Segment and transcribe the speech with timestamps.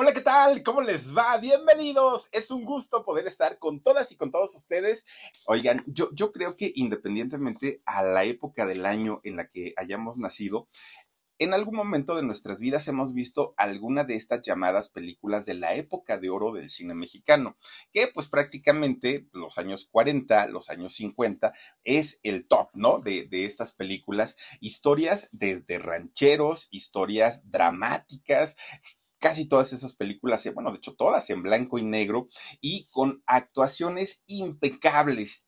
[0.00, 0.62] Hola, ¿qué tal?
[0.62, 1.38] ¿Cómo les va?
[1.38, 2.28] Bienvenidos.
[2.30, 5.06] Es un gusto poder estar con todas y con todos ustedes.
[5.44, 10.16] Oigan, yo, yo creo que independientemente a la época del año en la que hayamos
[10.16, 10.68] nacido,
[11.40, 15.74] en algún momento de nuestras vidas hemos visto alguna de estas llamadas películas de la
[15.74, 17.56] época de oro del cine mexicano,
[17.92, 21.52] que pues prácticamente los años 40, los años 50
[21.84, 22.98] es el top, ¿no?
[22.98, 28.56] De, de estas películas, historias desde rancheros, historias dramáticas,
[29.18, 32.28] casi todas esas películas, eh, bueno, de hecho todas en blanco y negro
[32.60, 35.44] y con actuaciones impecables.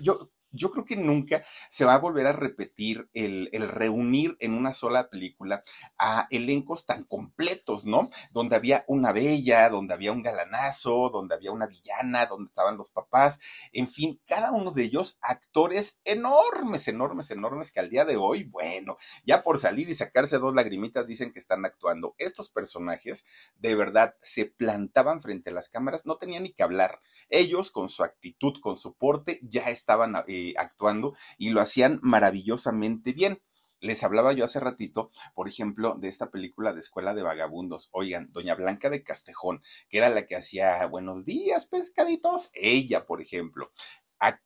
[0.00, 4.72] yo yo creo que nunca se va a volver a repetir el, reunir en una
[4.72, 5.62] sola película
[5.98, 8.10] a elencos tan completos, ¿no?
[8.32, 12.90] Donde había una bella, donde había un galanazo, donde había una villana, donde estaban los
[12.90, 13.40] papás,
[13.72, 18.44] en fin, cada uno de ellos actores enormes, enormes, enormes que al día de hoy,
[18.44, 22.14] bueno, ya por salir y sacarse dos lagrimitas dicen que están actuando.
[22.18, 23.26] Estos personajes
[23.58, 27.00] de verdad se plantaban frente a las cámaras, no tenían ni que hablar.
[27.28, 30.16] Ellos con su actitud, con su porte, ya estaban...
[30.26, 33.40] Eh, eh, actuando y lo hacían maravillosamente bien.
[33.80, 37.88] Les hablaba yo hace ratito, por ejemplo, de esta película de Escuela de Vagabundos.
[37.92, 42.50] Oigan, Doña Blanca de Castejón, que era la que hacía Buenos días, pescaditos.
[42.54, 43.70] Ella, por ejemplo.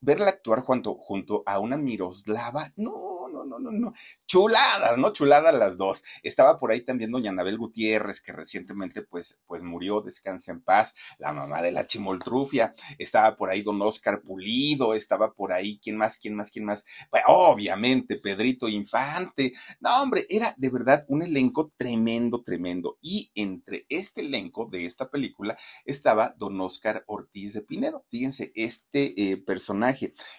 [0.01, 3.93] Verla actuar junto, junto a una Miroslava, no, no, no, no, no.
[4.25, 5.11] Chuladas, ¿no?
[5.11, 6.03] Chuladas las dos.
[6.21, 10.95] Estaba por ahí también doña Anabel Gutiérrez, que recientemente pues, pues murió, descansa en paz,
[11.17, 12.73] la mamá de la chimoltrufia.
[12.97, 16.85] Estaba por ahí don Oscar Pulido, estaba por ahí, ¿quién más, quién más, quién más?
[17.09, 19.53] Pues, obviamente, Pedrito Infante.
[19.79, 22.97] No, hombre, era de verdad un elenco tremendo, tremendo.
[23.01, 28.05] Y entre este elenco de esta película estaba don Oscar Ortiz de Pinedo.
[28.09, 29.62] Fíjense, este eh, personaje,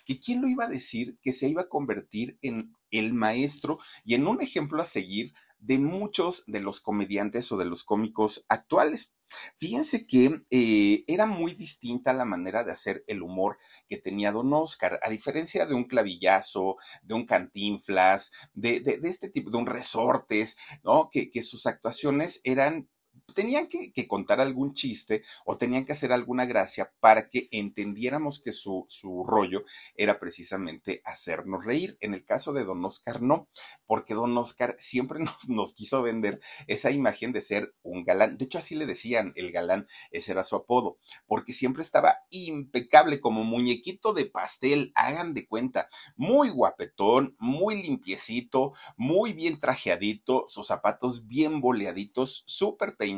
[0.07, 4.15] que quién lo iba a decir que se iba a convertir en el maestro y
[4.15, 9.15] en un ejemplo a seguir de muchos de los comediantes o de los cómicos actuales.
[9.57, 13.59] Fíjense que eh, era muy distinta la manera de hacer el humor
[13.89, 19.29] que tenía Don Oscar, a diferencia de un clavillazo, de un cantinflas, de, de, este
[19.31, 21.09] tipo, de un resortes, ¿no?
[21.11, 22.89] Que, que sus actuaciones eran
[23.33, 28.53] tenían que, contar algún chiste o tenían que hacer alguna gracia para que entendiéramos que
[28.53, 29.65] su, su rollo
[29.97, 31.97] era precisamente hacernos reír.
[32.01, 33.49] En el caso de Don Oscar, no,
[33.87, 38.37] porque Don Oscar siempre nos, nos quiso vender esa imagen de ser un galán.
[38.37, 43.21] De hecho, así le decían el galán, ese era su apodo, porque siempre estaba impecable
[43.21, 50.67] como muñequito de pastel, hagan de cuenta, muy guapetón, muy limpiecito, muy bien trajeadito, sus
[50.67, 53.14] zapatos bien boleaditos, súper peinados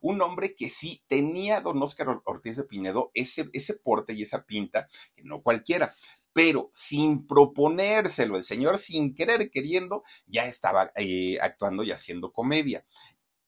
[0.00, 4.44] un hombre que sí tenía don Oscar Ortiz de Pinedo ese, ese porte y esa
[4.44, 5.92] pinta, que no cualquiera
[6.32, 12.84] pero sin proponérselo, el señor sin querer queriendo, ya estaba eh, actuando y haciendo comedia.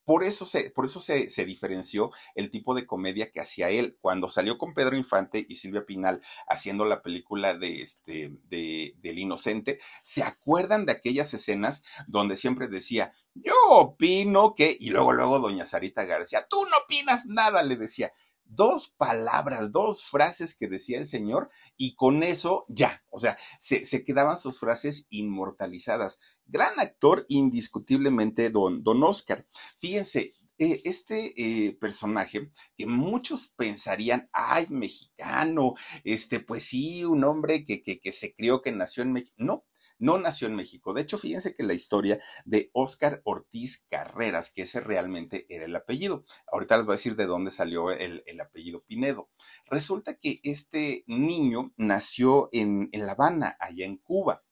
[0.05, 3.97] Por eso, se, por eso se, diferenció el tipo de comedia que hacía él.
[4.01, 9.19] Cuando salió con Pedro Infante y Silvia Pinal haciendo la película de este, de, del
[9.19, 15.39] Inocente, ¿se acuerdan de aquellas escenas donde siempre decía, yo opino que, y luego, luego
[15.39, 18.11] doña Sarita García, tú no opinas nada, le decía.
[18.45, 23.83] Dos palabras, dos frases que decía el señor y con eso ya, o sea, se,
[23.85, 26.19] se quedaban sus frases inmortalizadas.
[26.45, 29.47] Gran actor, indiscutiblemente, don, don Oscar.
[29.79, 35.73] Fíjense, eh, este eh, personaje que muchos pensarían, ay, mexicano,
[36.03, 39.33] este, pues sí, un hombre que, que, que se crió, que nació en México.
[39.37, 39.65] No,
[40.03, 40.93] no nació en México.
[40.93, 45.75] De hecho, fíjense que la historia de Óscar Ortiz Carreras, que ese realmente era el
[45.77, 46.25] apellido.
[46.51, 49.29] Ahorita les voy a decir de dónde salió el, apellido Pinedo.
[49.65, 54.43] Resulta que este niño nació en, en La Habana, allá en Cuba.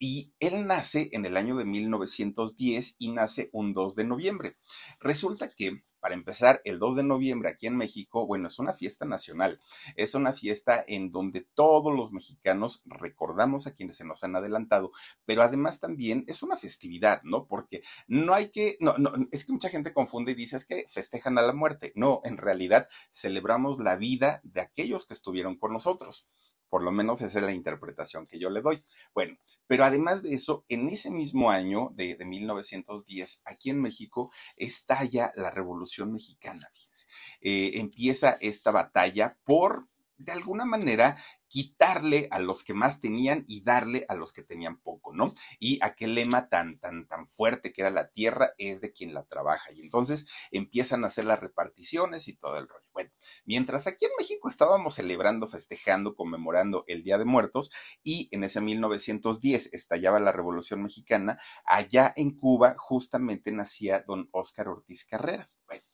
[0.00, 4.56] Y él nace en el año de 1910 y nace un 2 de noviembre.
[4.98, 9.04] Resulta que para empezar, el 2 de noviembre aquí en México, bueno, es una fiesta
[9.04, 9.60] nacional.
[9.94, 14.90] Es una fiesta en donde todos los mexicanos recordamos a quienes se nos han adelantado,
[15.24, 17.46] pero además también es una festividad, ¿no?
[17.46, 20.86] Porque no hay que, no, no, es que mucha gente confunde y dice es que
[20.90, 21.92] festejan a la muerte.
[21.94, 26.26] No, en realidad celebramos la vida de aquellos que estuvieron con nosotros.
[26.72, 28.82] Por lo menos esa es la interpretación que yo le doy.
[29.12, 29.36] Bueno,
[29.66, 35.50] pero además de eso, en ese mismo año de, 1910, aquí en México, estalla la
[35.50, 37.06] Revolución Mexicana, fíjense.
[37.42, 41.18] Eh, empieza esta batalla por de alguna manera
[41.52, 45.34] quitarle a los que más tenían y darle a los que tenían poco, ¿no?
[45.58, 49.24] Y aquel lema tan, tan, tan fuerte que era la tierra es de quien la
[49.24, 49.70] trabaja.
[49.74, 52.88] Y entonces empiezan a hacer las reparticiones y todo el rollo.
[52.94, 53.10] Bueno,
[53.44, 57.70] mientras aquí en México estábamos celebrando, festejando, conmemorando el Día de Muertos
[58.02, 64.68] y en ese 1910 estallaba la Revolución Mexicana, allá en Cuba justamente nacía don Óscar
[64.68, 65.58] Ortiz Carreras.
[65.66, 65.84] Bueno,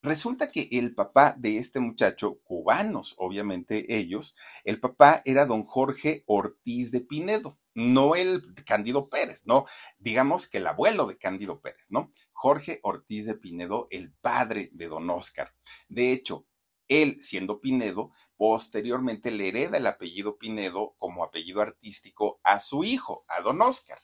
[0.00, 6.22] Resulta que el papá de este muchacho, cubanos, obviamente ellos, el papá era don Jorge
[6.26, 9.66] Ortiz de Pinedo, no el Cándido Pérez, no,
[9.98, 12.12] digamos que el abuelo de Cándido Pérez, ¿no?
[12.32, 15.52] Jorge Ortiz de Pinedo, el padre de don Oscar.
[15.88, 16.46] De hecho,
[16.86, 23.24] él, siendo Pinedo, posteriormente le hereda el apellido Pinedo como apellido artístico a su hijo,
[23.36, 23.98] a don Oscar.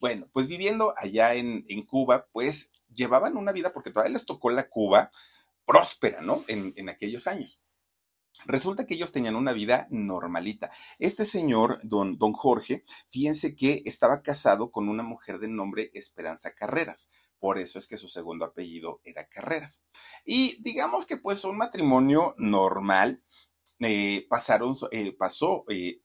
[0.00, 4.50] Bueno, pues viviendo allá en, en Cuba, pues llevaban una vida, porque todavía les tocó
[4.50, 5.10] la Cuba
[5.64, 6.42] próspera, ¿no?
[6.48, 7.60] En, aquellos años.
[8.46, 10.70] Resulta que ellos tenían una vida normalita.
[10.98, 16.52] Este señor, don, don Jorge, fíjense que estaba casado con una mujer de nombre Esperanza
[16.54, 17.10] Carreras.
[17.38, 19.82] Por eso es que su segundo apellido era Carreras.
[20.24, 23.22] Y digamos que pues un matrimonio normal.
[23.80, 26.00] Eh, pasaron, eh, pasó eh,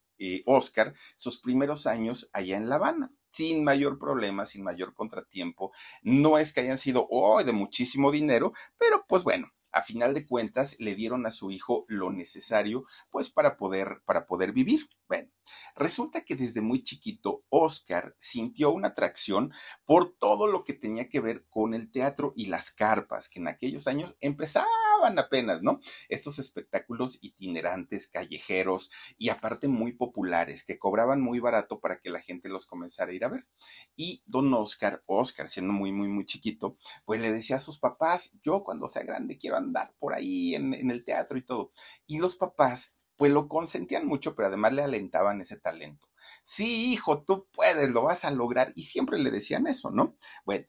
[0.46, 5.72] Oscar sus primeros años allá en La Habana sin mayor problema, sin mayor contratiempo.
[6.02, 10.26] No es que hayan sido oh, de muchísimo dinero, pero pues bueno, a final de
[10.26, 14.90] cuentas le dieron a su hijo lo necesario pues para poder para poder vivir.
[15.08, 15.30] Bueno,
[15.76, 19.54] resulta que desde muy chiquito Oscar sintió una atracción
[19.86, 23.48] por todo lo que tenía que ver con el teatro y las carpas, que en
[23.48, 24.70] aquellos años empezaban
[25.06, 25.80] apenas, ¿no?
[26.10, 32.22] Estos espectáculos itinerantes, callejeros y aparte muy populares, que cobraban muy barato para que la
[32.22, 33.48] gente los comenzara a ir a ver.
[33.96, 38.40] Y don Oscar, Oscar siendo muy, muy, muy chiquito, pues le decía a sus papás,
[38.44, 41.72] yo cuando sea grande quiero andar por ahí en, en el teatro y todo.
[42.06, 46.08] Y los papás pues lo consentían mucho, pero además le alentaban ese talento.
[46.42, 48.72] Sí, hijo, tú puedes, lo vas a lograr.
[48.76, 50.18] Y siempre le decían eso, ¿no?
[50.46, 50.68] Bueno,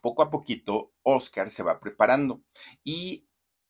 [0.00, 2.42] poco a poquito, Oscar se va preparando
[2.84, 3.26] y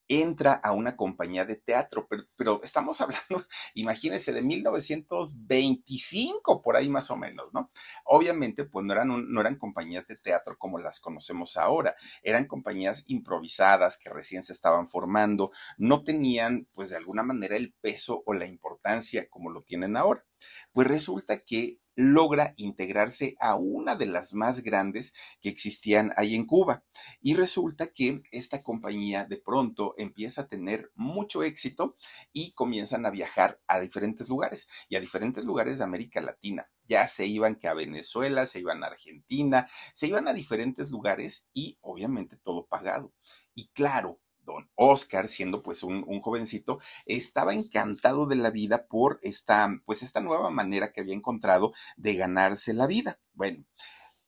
[0.07, 3.43] entra a una compañía de teatro, pero, estamos hablando,
[3.73, 7.71] imagínense, de 1925, por ahí más o menos, ¿no?
[8.05, 13.05] Obviamente, pues no eran, no eran compañías de teatro como las conocemos ahora, eran compañías
[13.07, 18.33] improvisadas que recién se estaban formando, no tenían, pues de alguna manera, el peso o
[18.33, 20.23] la importancia como lo tienen ahora.
[20.71, 26.45] Pues resulta que logra integrarse a una de las más grandes que existían ahí en
[26.45, 26.83] Cuba.
[27.21, 31.95] Y resulta que esta compañía de pronto empieza a tener mucho éxito
[32.31, 36.69] y comienzan a viajar a diferentes lugares y a diferentes lugares de América Latina.
[36.87, 41.47] Ya se iban que a Venezuela, se iban a Argentina, se iban a diferentes lugares
[41.53, 43.13] y obviamente todo pagado.
[43.55, 49.81] Y claro, don Oscar, siendo pues un, jovencito, estaba encantado de la vida por esta,
[49.85, 53.19] pues esta nueva manera que había encontrado de ganarse la vida.
[53.33, 53.65] Bueno,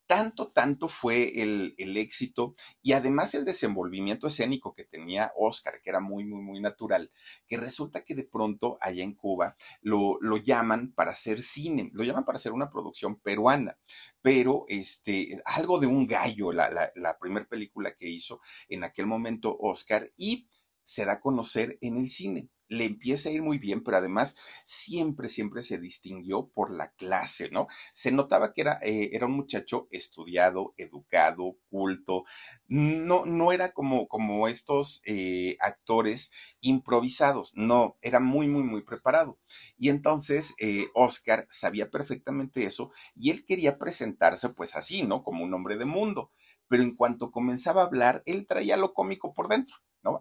[0.07, 5.99] tanto, tanto fue el, éxito y además el desenvolvimiento escénico que tenía Oscar, que era
[5.99, 7.11] muy, muy, muy natural,
[7.47, 12.03] que resulta que de pronto allá en Cuba lo, lo llaman para hacer cine, lo
[12.03, 13.77] llaman para hacer una producción peruana,
[14.21, 19.07] pero este, algo de un gallo, la, la, la primera película que hizo en aquel
[19.07, 20.47] momento Oscar y
[20.85, 24.35] se da a conocer en el cine le empieza a ir muy bien, pero además
[24.65, 27.67] siempre, siempre se distinguió por la clase, ¿no?
[27.93, 32.23] Se notaba que era, eh, era un muchacho estudiado, educado, culto,
[32.67, 39.39] no, no era como, como estos eh, actores improvisados, no, era muy, muy, muy preparado.
[39.77, 45.23] Y entonces eh, Oscar sabía perfectamente eso y él quería presentarse pues así, ¿no?
[45.23, 46.31] Como un hombre de mundo.
[46.67, 49.75] Pero en cuanto comenzaba a hablar, él traía lo cómico por dentro.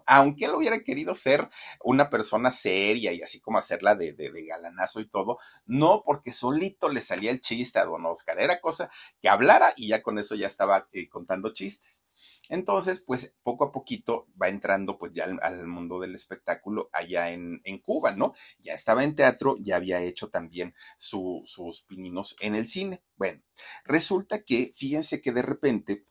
[0.07, 1.49] Aunque él hubiera querido ser
[1.83, 6.89] una persona seria y así como hacerla de, de, galanazo y todo, no porque solito
[6.89, 8.89] le salía el chiste a don Oscar, era cosa
[9.21, 12.05] que hablara y ya con eso ya estaba eh, contando chistes.
[12.49, 17.61] Entonces, pues poco a poquito va entrando pues ya al, mundo del espectáculo allá en,
[17.63, 18.33] en, Cuba, ¿no?
[18.59, 23.03] Ya estaba en teatro, ya había hecho también sus pininos en el cine.
[23.15, 23.41] Bueno,
[23.83, 26.05] resulta que, fíjense que de repente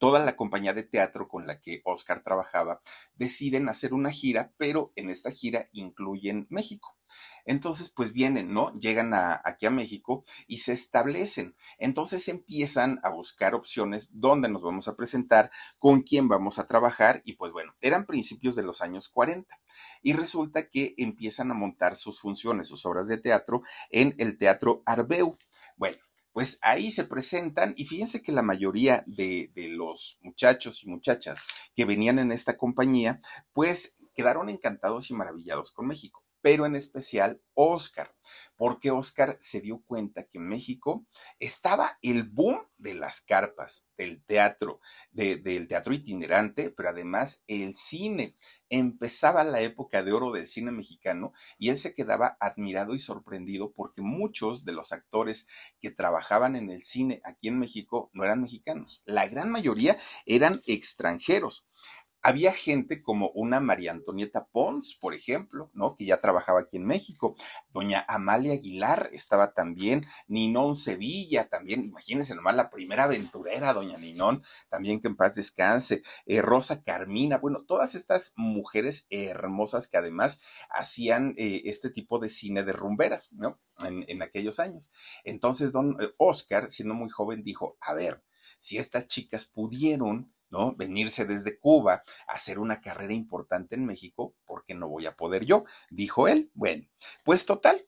[0.00, 2.80] toda la compañía de teatro con la que Oscar trabajaba
[3.14, 6.96] deciden hacer una gira, pero en esta gira incluyen México.
[7.44, 8.72] Entonces, pues vienen, ¿no?
[8.74, 11.54] Llegan aquí a México y se establecen.
[11.78, 17.20] Entonces empiezan a buscar opciones dónde nos vamos a presentar, con quién vamos a trabajar
[17.24, 19.60] y pues bueno, eran principios de los años 40.
[20.02, 24.82] Y resulta que empiezan a montar sus funciones, sus obras de teatro en el Teatro
[24.86, 25.36] Arbeu.
[25.76, 25.98] Bueno,
[26.40, 31.42] pues ahí se presentan y fíjense que la mayoría de, los muchachos y muchachas
[31.76, 33.20] que venían en esta compañía,
[33.52, 38.16] pues quedaron encantados y maravillados con México pero en especial Oscar,
[38.56, 41.06] porque Oscar se dio cuenta que en México
[41.38, 44.80] estaba el boom de las carpas, del teatro,
[45.10, 48.34] del teatro itinerante, pero además el cine.
[48.70, 53.72] Empezaba la época de oro del cine mexicano y él se quedaba admirado y sorprendido
[53.72, 55.48] porque muchos de los actores
[55.80, 60.62] que trabajaban en el cine aquí en México no eran mexicanos, la gran mayoría eran
[60.66, 61.66] extranjeros.
[62.22, 65.94] Había gente como una María Antonieta Pons, por ejemplo, ¿no?
[65.96, 67.36] Que ya trabajaba aquí en México.
[67.72, 74.42] Doña Amalia Aguilar estaba también, Ninón Sevilla también, imagínense nomás la primera aventurera, doña Ninón,
[74.68, 80.40] también que en paz descanse, eh, Rosa Carmina, bueno, todas estas mujeres hermosas que además
[80.70, 83.60] hacían eh, este tipo de cine de rumberas, ¿no?
[83.86, 84.92] En, en aquellos años.
[85.24, 88.22] Entonces, don eh, Oscar, siendo muy joven, dijo, a ver,
[88.58, 90.74] si estas chicas pudieron ¿no?
[90.76, 95.16] Venirse desde Cuba a hacer una carrera importante en México, ¿por qué no voy a
[95.16, 95.64] poder yo?
[95.90, 96.50] Dijo él.
[96.54, 96.84] Bueno,
[97.24, 97.80] pues total.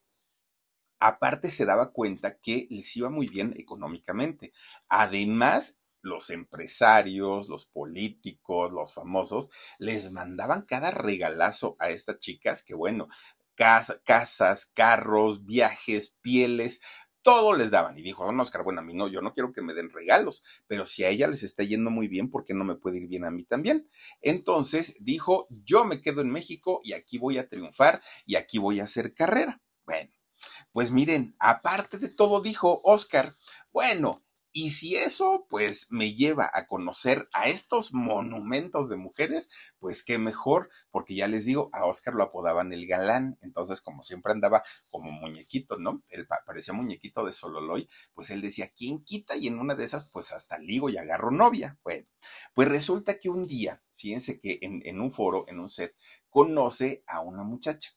[1.00, 4.52] Aparte se daba cuenta que les iba muy bien económicamente.
[4.88, 12.75] Además, los empresarios, los políticos, los famosos, les mandaban cada regalazo a estas chicas que,
[12.75, 13.09] bueno,
[13.54, 16.81] casas, carros, viajes, pieles,
[17.23, 17.99] todo les daban.
[17.99, 20.43] Y dijo don Oscar, bueno, a mí no, yo no quiero que me den regalos,
[20.67, 23.09] pero si a ella les está yendo muy bien, ¿por qué no me puede ir
[23.09, 23.88] bien a mí también?
[24.21, 28.81] Entonces dijo, yo me quedo en México y aquí voy a triunfar y aquí voy
[28.81, 29.62] a hacer carrera.
[29.85, 30.12] Bueno,
[30.73, 33.35] pues miren, aparte de todo, dijo Oscar,
[33.73, 40.02] bueno, y si eso, pues, me lleva a conocer a estos monumentos de mujeres, pues
[40.04, 44.32] qué mejor, porque ya les digo, a Oscar lo apodaban el galán, entonces como siempre
[44.32, 46.02] andaba como muñequito, ¿no?
[46.11, 49.37] Él parecía muñequito de Sololoy, pues él decía, ¿quién quita?
[49.37, 51.78] Y en una de esas, pues hasta ligo y agarro novia.
[51.82, 52.06] Bueno,
[52.54, 55.94] pues resulta que un día, fíjense que en, en un foro, en un set,
[56.28, 57.92] conoce a una muchacha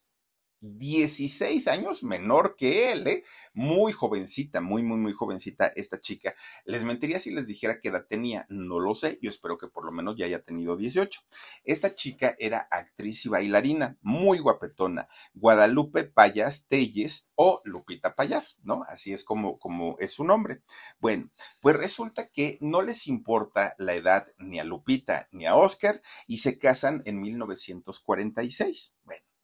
[0.66, 3.24] 16 años menor que él, ¿eh?
[3.54, 6.34] Muy jovencita, muy, muy, muy jovencita esta chica.
[6.66, 9.86] Les mentiría si les dijera que edad tenía, no lo sé, yo espero que por
[9.86, 11.22] lo menos ya haya tenido 18.
[11.64, 18.84] Esta chica era actriz y bailarina, muy guapetona, Guadalupe Payas Telles o Lupita Payas, ¿no?
[18.88, 20.64] Así es como, como es su nombre.
[21.00, 21.30] Bueno,
[21.62, 26.38] pues resulta que no les importa la edad ni a Lupita ni a Oscar y
[26.38, 28.96] se casan en 1946.
[29.04, 29.35] Bueno.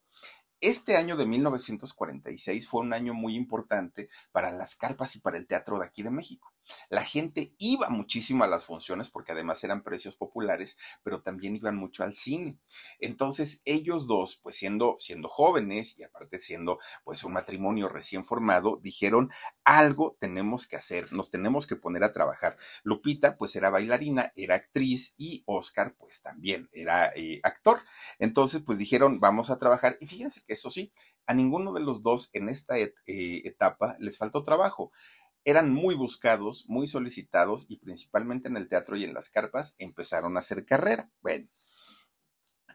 [0.62, 5.48] Este año de 1946 fue un año muy importante para las carpas y para el
[5.48, 6.51] teatro de aquí de México.
[6.88, 11.76] La gente iba muchísimo a las funciones porque además eran precios populares, pero también iban
[11.76, 12.58] mucho al cine.
[12.98, 18.78] Entonces ellos dos, pues siendo, siendo jóvenes y aparte siendo pues un matrimonio recién formado,
[18.82, 19.30] dijeron
[19.64, 22.56] algo tenemos que hacer, nos tenemos que poner a trabajar.
[22.82, 27.80] Lupita pues era bailarina, era actriz y Oscar pues también era eh, actor.
[28.18, 30.92] Entonces pues dijeron vamos a trabajar y fíjense que eso sí,
[31.26, 34.92] a ninguno de los dos en esta eh, etapa les faltó trabajo
[35.44, 40.36] eran muy buscados, muy solicitados y principalmente en el teatro y en las carpas empezaron
[40.36, 41.10] a hacer carrera.
[41.20, 41.46] Bueno,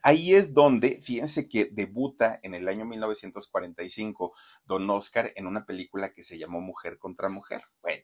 [0.04, 4.34] ahí es donde, fíjense que debuta en el año 1945
[4.66, 7.64] Don Oscar en una película que se llamó Mujer contra Mujer.
[7.82, 8.04] Bueno,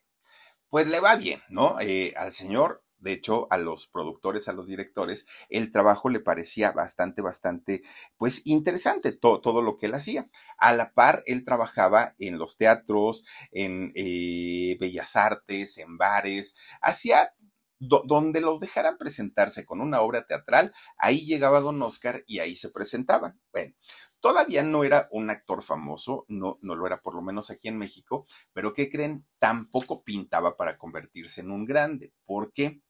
[0.69, 1.79] pues le va bien, ¿no?
[1.81, 6.71] Eh, al señor de hecho, a los productores, a los directores, el trabajo le parecía
[6.71, 7.81] bastante, bastante,
[8.17, 10.27] pues interesante todo, todo lo que él hacía.
[10.57, 17.33] A la par, él trabajaba en los teatros, en eh, bellas artes, en bares, hacía
[17.79, 22.69] donde los dejaran presentarse con una obra teatral, ahí llegaba don Oscar y ahí se
[22.69, 23.41] presentaban.
[23.51, 23.73] Bueno,
[24.21, 27.77] todavía no era un actor famoso, no, no lo era por lo menos aquí en
[27.77, 29.25] México, pero ¿qué creen?
[29.39, 32.13] Tampoco pintaba para convertirse en un grande.
[32.25, 32.81] ¿Por qué?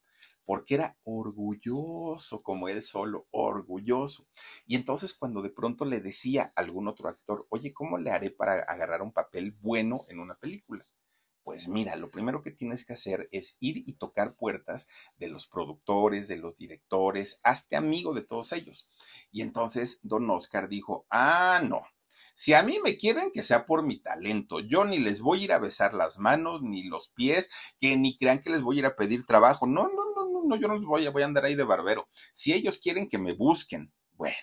[0.46, 4.28] Porque era orgulloso como él solo, orgulloso.
[4.66, 8.30] Y entonces cuando de pronto le decía a algún otro actor, oye, ¿cómo le haré
[8.30, 10.86] para agarrar un papel bueno en una película?
[11.44, 15.48] Pues mira, lo primero que tienes que hacer es ir y tocar puertas de los
[15.48, 18.90] productores, de los directores, hazte amigo de todos ellos.
[19.30, 21.82] Y entonces don Oscar dijo, ah, no,
[22.36, 24.60] si a mí me quieren, que sea por mi talento.
[24.60, 28.18] Yo ni les voy a ir a besar las manos, ni los pies, que ni
[28.18, 29.68] crean que les voy a ir a pedir trabajo.
[29.68, 30.13] No, no,
[30.44, 32.08] no, yo no voy a, voy a andar ahí de barbero.
[32.32, 34.36] Si ellos quieren que me busquen, bueno,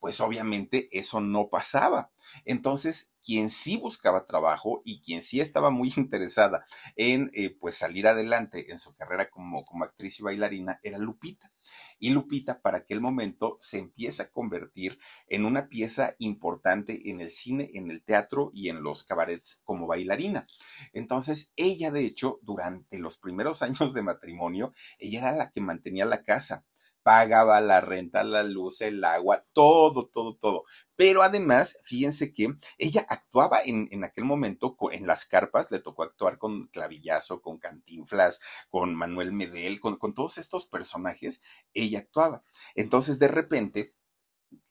[0.00, 2.10] pues obviamente eso no pasaba.
[2.44, 6.64] Entonces, quien sí buscaba trabajo y quien sí estaba muy interesada
[6.96, 11.50] en eh, pues salir adelante en su carrera como, como actriz y bailarina era Lupita
[11.98, 14.98] y Lupita para aquel momento se empieza a convertir
[15.28, 19.86] en una pieza importante en el cine, en el teatro y en los cabarets como
[19.86, 20.46] bailarina.
[20.92, 26.04] Entonces, ella de hecho, durante los primeros años de matrimonio, ella era la que mantenía
[26.04, 26.64] la casa
[27.06, 30.64] pagaba la renta, la luz, el agua, todo, todo, todo.
[30.96, 36.02] Pero además, fíjense que ella actuaba en, en aquel momento en las carpas, le tocó
[36.02, 41.42] actuar con Clavillazo, con Cantinflas, con Manuel Medel, con, con todos estos personajes,
[41.74, 42.42] ella actuaba.
[42.74, 43.92] Entonces, de repente,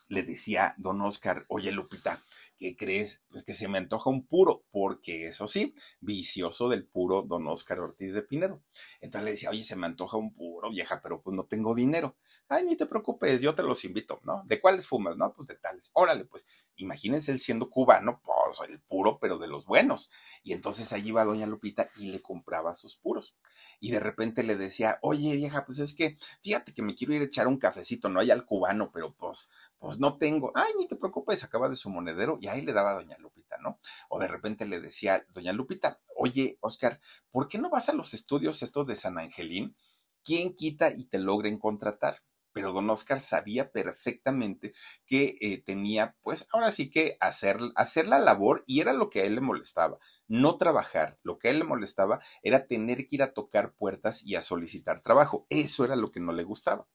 [0.08, 2.22] le decía don Oscar, oye Lupita,
[2.58, 3.24] ¿qué crees?
[3.30, 7.80] Pues que se me antoja un puro, porque eso sí, vicioso del puro don Oscar
[7.80, 8.62] Ortiz de Pinedo.
[9.02, 12.18] Entonces le decía, oye, se me antoja un puro, vieja, pero pues no tengo dinero.
[12.48, 14.44] Ay, ni te preocupes, yo te los invito, ¿no?
[14.46, 15.18] ¿De cuáles fumas?
[15.18, 15.90] No, pues de tales.
[15.94, 20.12] Órale, pues imagínense él siendo cubano, pues el puro, pero de los buenos.
[20.44, 23.36] Y entonces allí iba doña Lupita y le compraba sus puros.
[23.80, 27.22] Y de repente le decía, oye vieja, pues es que fíjate que me quiero ir
[27.22, 29.50] a echar un cafecito, no hay al cubano, pero pues,
[29.80, 30.52] pues no tengo.
[30.54, 33.58] Ay, ni te preocupes, acaba de su monedero y ahí le daba a doña Lupita,
[33.58, 33.80] ¿no?
[34.08, 37.00] O de repente le decía, doña Lupita, oye, Oscar,
[37.32, 39.76] ¿por qué no vas a los estudios estos de San Angelín?
[40.24, 42.22] ¿Quién quita y te logren contratar?
[42.56, 44.72] Pero don Oscar sabía perfectamente
[45.06, 49.20] que eh, tenía, pues ahora sí que hacer, hacer la labor y era lo que
[49.20, 51.20] a él le molestaba, no trabajar.
[51.22, 54.42] Lo que a él le molestaba era tener que ir a tocar puertas y a
[54.42, 55.46] solicitar trabajo.
[55.50, 56.88] Eso era lo que no le gustaba.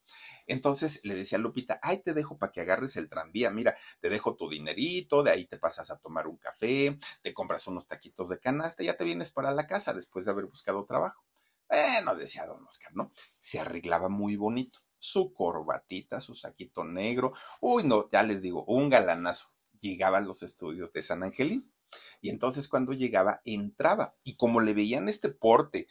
[0.47, 4.09] Entonces le decía a Lupita, ay, te dejo para que agarres el tranvía, mira, te
[4.09, 8.29] dejo tu dinerito, de ahí te pasas a tomar un café, te compras unos taquitos
[8.29, 11.23] de canasta ya te vienes para la casa después de haber buscado trabajo.
[11.69, 13.11] Bueno, decía don Oscar, ¿no?
[13.37, 17.33] Se arreglaba muy bonito su corbatita, su saquito negro.
[17.59, 19.47] Uy, no, ya les digo, un galanazo.
[19.79, 21.73] Llegaba a los estudios de San Angelín.
[22.21, 24.15] Y entonces cuando llegaba, entraba.
[24.23, 25.87] Y como le veían este porte,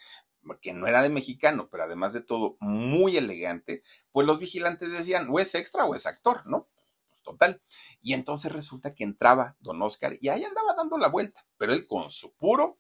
[0.61, 5.27] que no era de mexicano, pero además de todo, muy elegante, pues los vigilantes decían,
[5.29, 6.69] o es extra o es actor, ¿no?
[7.09, 7.61] Pues total.
[8.01, 11.87] Y entonces resulta que entraba don Oscar y ahí andaba dando la vuelta, pero él
[11.87, 12.77] con su puro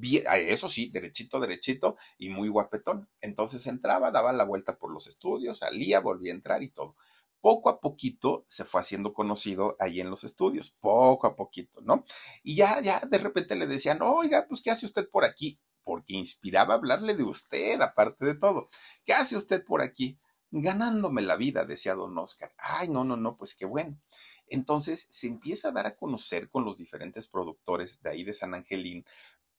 [0.00, 3.08] eso sí, derechito, derechito y muy guapetón.
[3.20, 6.96] Entonces entraba, daba la vuelta por los estudios, salía, volvía a entrar y todo.
[7.40, 12.04] Poco a poquito se fue haciendo conocido ahí en los estudios, poco a poquito, ¿no?
[12.44, 15.58] Y ya, ya de repente le decían, oiga, pues, ¿qué hace usted por aquí?
[15.82, 18.68] Porque inspiraba hablarle de usted, aparte de todo.
[19.04, 20.20] ¿Qué hace usted por aquí?
[20.52, 22.54] Ganándome la vida, decía don Oscar.
[22.58, 24.00] Ay, no, no, no, pues qué bueno.
[24.46, 28.54] Entonces se empieza a dar a conocer con los diferentes productores de ahí de San
[28.54, 29.04] Angelín,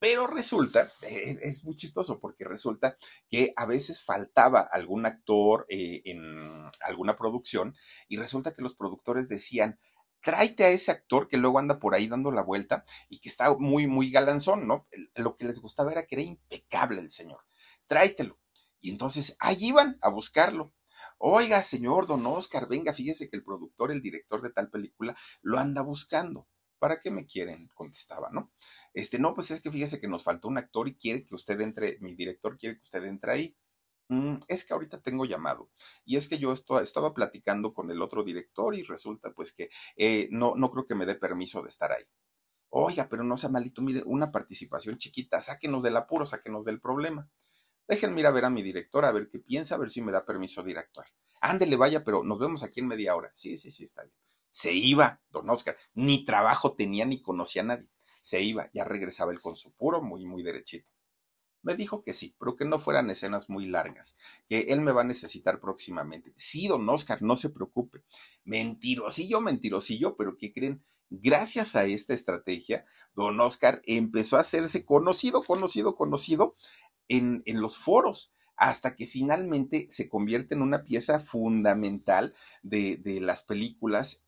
[0.03, 2.97] pero resulta, eh, es muy chistoso porque resulta
[3.29, 7.73] que a veces faltaba algún actor eh, en alguna producción
[8.09, 9.79] y resulta que los productores decían,
[10.21, 13.55] tráete a ese actor que luego anda por ahí dando la vuelta y que está
[13.57, 14.89] muy, muy galanzón, ¿no?
[15.15, 17.39] Lo que les gustaba era que era impecable el señor.
[17.87, 18.41] Tráetelo.
[18.81, 20.73] Y entonces ahí iban a buscarlo.
[21.17, 25.59] Oiga, señor Don Oscar, venga, fíjese que el productor, el director de tal película, lo
[25.59, 26.49] anda buscando.
[26.83, 27.69] ¿Para qué me quieren?
[27.73, 28.51] Contestaba, ¿no?
[28.93, 31.59] Este, no, pues es que fíjese que nos faltó un actor y quiere que usted
[31.61, 33.57] entre, mi director quiere que usted entre ahí.
[34.09, 35.69] Mm, es que ahorita tengo llamado.
[36.05, 40.27] Y es que yo estaba platicando con el otro director y resulta pues que eh,
[40.31, 42.03] no, no creo que me dé permiso de estar ahí.
[42.69, 47.29] Oiga, pero no sea malito, mire, una participación chiquita, sáquenos del apuro, sáquenos del problema.
[47.87, 50.11] Déjenme ir a ver a mi director, a ver qué piensa, a ver si me
[50.11, 51.07] da permiso de ir a actuar.
[51.41, 53.29] Ándele, vaya, pero nos vemos aquí en media hora.
[53.33, 54.15] Sí, sí, sí, está bien
[54.53, 57.89] se iba, don Oscar, ni trabajo tenía ni conocía a nadie,
[58.23, 60.89] se iba, ya regresaba él con su puro, muy, muy derechito.
[61.61, 65.01] Me dijo que sí, pero que no fueran escenas muy largas, que él me va
[65.01, 66.31] a necesitar próximamente.
[66.37, 68.03] Sí, don Oscar, no se preocupe.
[68.45, 70.83] Mentirosillo, mentirosillo, pero ¿qué creen?
[71.09, 76.55] Gracias a esta estrategia, don Oscar empezó a hacerse conocido, conocido, conocido
[77.09, 83.19] en, en los foros hasta que finalmente se convierte en una pieza fundamental de, de
[83.19, 84.23] las películas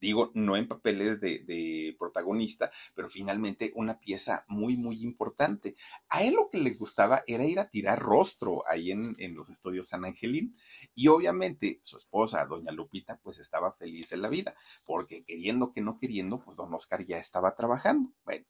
[0.00, 5.74] digo, no en papeles de, protagonista, pero finalmente una pieza muy, muy importante.
[6.08, 9.50] A él lo que le gustaba era ir a tirar rostro ahí en, en los
[9.50, 10.56] estudios San Angelín
[10.94, 15.80] y obviamente su esposa, doña Lupita, pues estaba feliz de la vida, porque queriendo que
[15.80, 18.12] no queriendo, pues don Oscar ya estaba trabajando.
[18.24, 18.44] Bueno,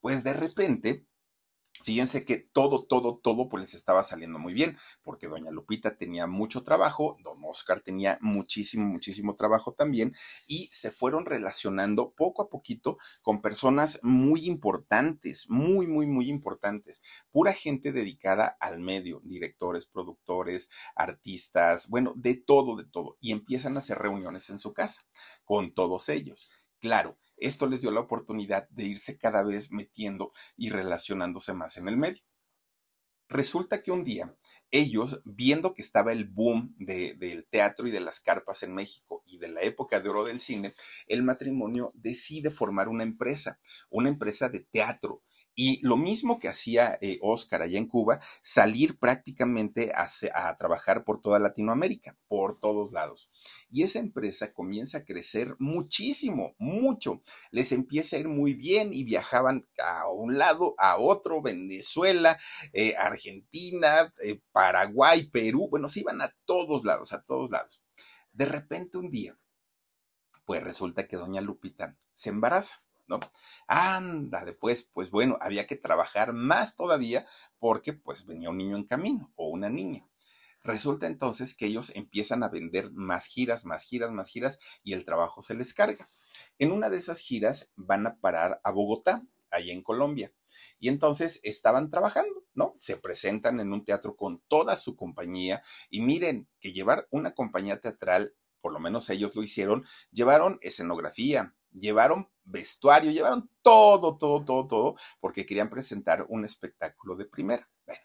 [0.00, 1.06] pues de repente
[1.84, 6.26] Fíjense que todo, todo, todo pues les estaba saliendo muy bien, porque doña Lupita tenía
[6.26, 10.14] mucho trabajo, don Oscar tenía muchísimo, muchísimo trabajo también,
[10.46, 17.02] y se fueron relacionando poco a poquito con personas muy importantes, muy, muy, muy importantes,
[17.30, 23.76] pura gente dedicada al medio, directores, productores, artistas, bueno, de todo, de todo, y empiezan
[23.76, 25.02] a hacer reuniones en su casa
[25.44, 26.50] con todos ellos.
[26.80, 31.88] Claro, esto les dio la oportunidad de irse cada vez metiendo y relacionándose más en
[31.88, 32.22] el medio.
[33.28, 34.36] Resulta que un día
[34.70, 39.38] ellos, viendo que estaba el boom del teatro y de las carpas en México y
[39.38, 40.74] de la época de oro del cine,
[41.06, 45.22] el matrimonio decide formar una empresa, una empresa de teatro
[45.54, 51.20] y lo mismo que hacía eh, Oscar allá en Cuba, salir prácticamente a, trabajar por
[51.20, 53.30] toda Latinoamérica, por todos lados.
[53.70, 57.22] Y esa empresa comienza a crecer muchísimo, mucho.
[57.50, 62.38] Les empieza a ir muy bien y viajaban a un lado, a otro, Venezuela,
[62.72, 67.82] eh, Argentina, eh, Paraguay, Perú, bueno, se iban a todos lados, a todos lados.
[68.32, 69.38] De repente un día,
[70.44, 73.20] pues resulta que doña Lupita se embaraza ¿no?
[73.66, 77.26] Ándale, pues, pues bueno, había que trabajar más todavía
[77.58, 80.06] porque pues venía un niño en camino o una niña.
[80.62, 85.04] Resulta entonces que ellos empiezan a vender más giras, más giras, más giras y el
[85.04, 86.08] trabajo se les carga.
[86.58, 90.32] En una de esas giras van a parar a Bogotá, ahí en Colombia.
[90.78, 92.72] Y entonces estaban trabajando, ¿no?
[92.78, 97.80] Se presentan en un teatro con toda su compañía y miren que llevar una compañía
[97.80, 104.66] teatral, por lo menos ellos lo hicieron, llevaron escenografía, llevaron vestuario, llevaron todo, todo, todo,
[104.66, 107.68] todo, porque querían presentar un espectáculo de primera.
[107.86, 108.02] Bueno,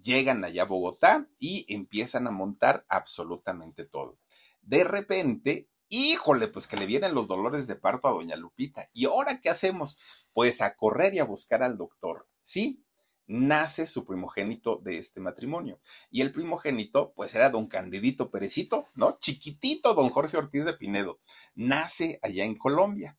[0.00, 4.18] llegan allá a Bogotá y empiezan a montar absolutamente todo.
[4.62, 8.88] De repente, híjole, pues que le vienen los dolores de parto a doña Lupita.
[8.92, 9.98] ¿Y ahora qué hacemos?
[10.32, 12.28] Pues a correr y a buscar al doctor.
[12.42, 12.84] Sí,
[13.26, 15.80] nace su primogénito de este matrimonio.
[16.10, 19.18] Y el primogénito, pues era don Candidito Perecito, ¿no?
[19.18, 21.20] Chiquitito, don Jorge Ortiz de Pinedo.
[21.54, 23.18] Nace allá en Colombia.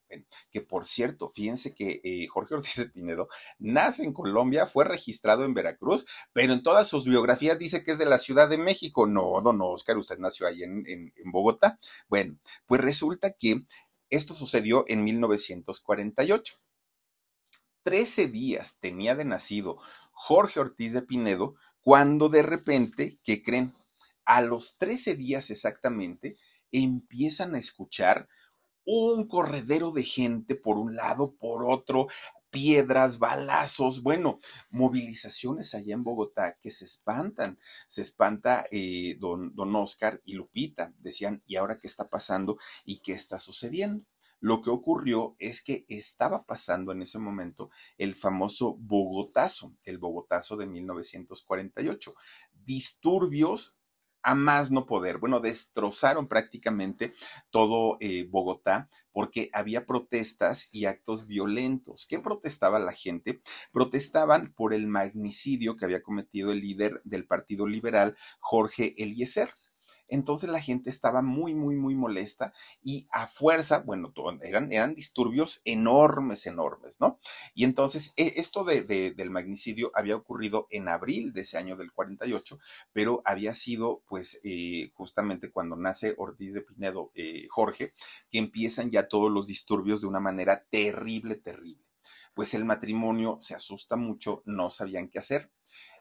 [0.51, 3.27] que por cierto, fíjense que eh, Jorge Ortiz de Pinedo
[3.59, 7.97] nace en Colombia, fue registrado en Veracruz, pero en todas sus biografías dice que es
[7.97, 9.07] de la Ciudad de México.
[9.07, 11.79] No, don Oscar, usted nació ahí en, en Bogotá.
[12.07, 13.63] Bueno, pues resulta que
[14.09, 16.59] esto sucedió en 1948.
[17.87, 19.77] Trece días tenía de nacido
[20.11, 23.73] Jorge Ortiz de Pinedo cuando de repente, ¿qué creen?
[24.25, 26.35] A los 13 días exactamente,
[26.73, 28.27] empiezan a escuchar
[28.83, 32.07] un corredero de gente por un lado, por otro,
[32.49, 37.57] piedras, balazos, bueno, movilizaciones allá en Bogotá que se espantan.
[37.87, 40.93] Se espanta eh, don, don Oscar y Lupita.
[40.99, 44.03] Decían, ¿y ahora qué está pasando y qué está sucediendo?
[44.39, 50.57] Lo que ocurrió es que estaba pasando en ese momento el famoso Bogotazo, el Bogotazo
[50.57, 52.15] de 1948.
[52.53, 53.77] Disturbios
[54.27, 55.19] a más no poder.
[55.19, 57.13] Bueno, destrozaron prácticamente
[57.49, 62.05] todo eh, Bogotá porque había protestas y actos violentos.
[62.07, 63.41] ¿Qué protestaba la gente?
[63.71, 69.49] Protestaban por el magnicidio que había cometido el líder del Partido Liberal, Jorge Eliezer.
[70.07, 75.61] Entonces la gente estaba muy, muy, muy molesta y a fuerza, bueno, eran, eran disturbios
[75.65, 77.19] enormes, enormes, ¿no?
[77.53, 81.91] Y entonces e, esto de, del magnicidio había ocurrido en abril de ese año del
[81.91, 82.59] 48,
[82.93, 87.93] pero había sido pues eh, justamente cuando nace Ortiz de Pinedo eh, Jorge,
[88.29, 91.83] que empiezan ya todos los disturbios de una manera terrible, terrible.
[92.33, 95.51] Pues el matrimonio se asusta mucho, no sabían qué hacer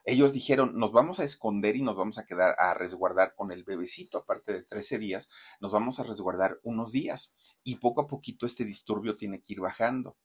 [0.07, 3.65] ellos dijeron, nos vamos a esconder y nos vamos a quedar a resguardar con el
[3.65, 5.29] bebecito, aparte de 13 días,
[5.61, 9.61] nos vamos a resguardar unos días y poco a poquito este disturbio tiene que ir
[9.61, 10.17] bajando.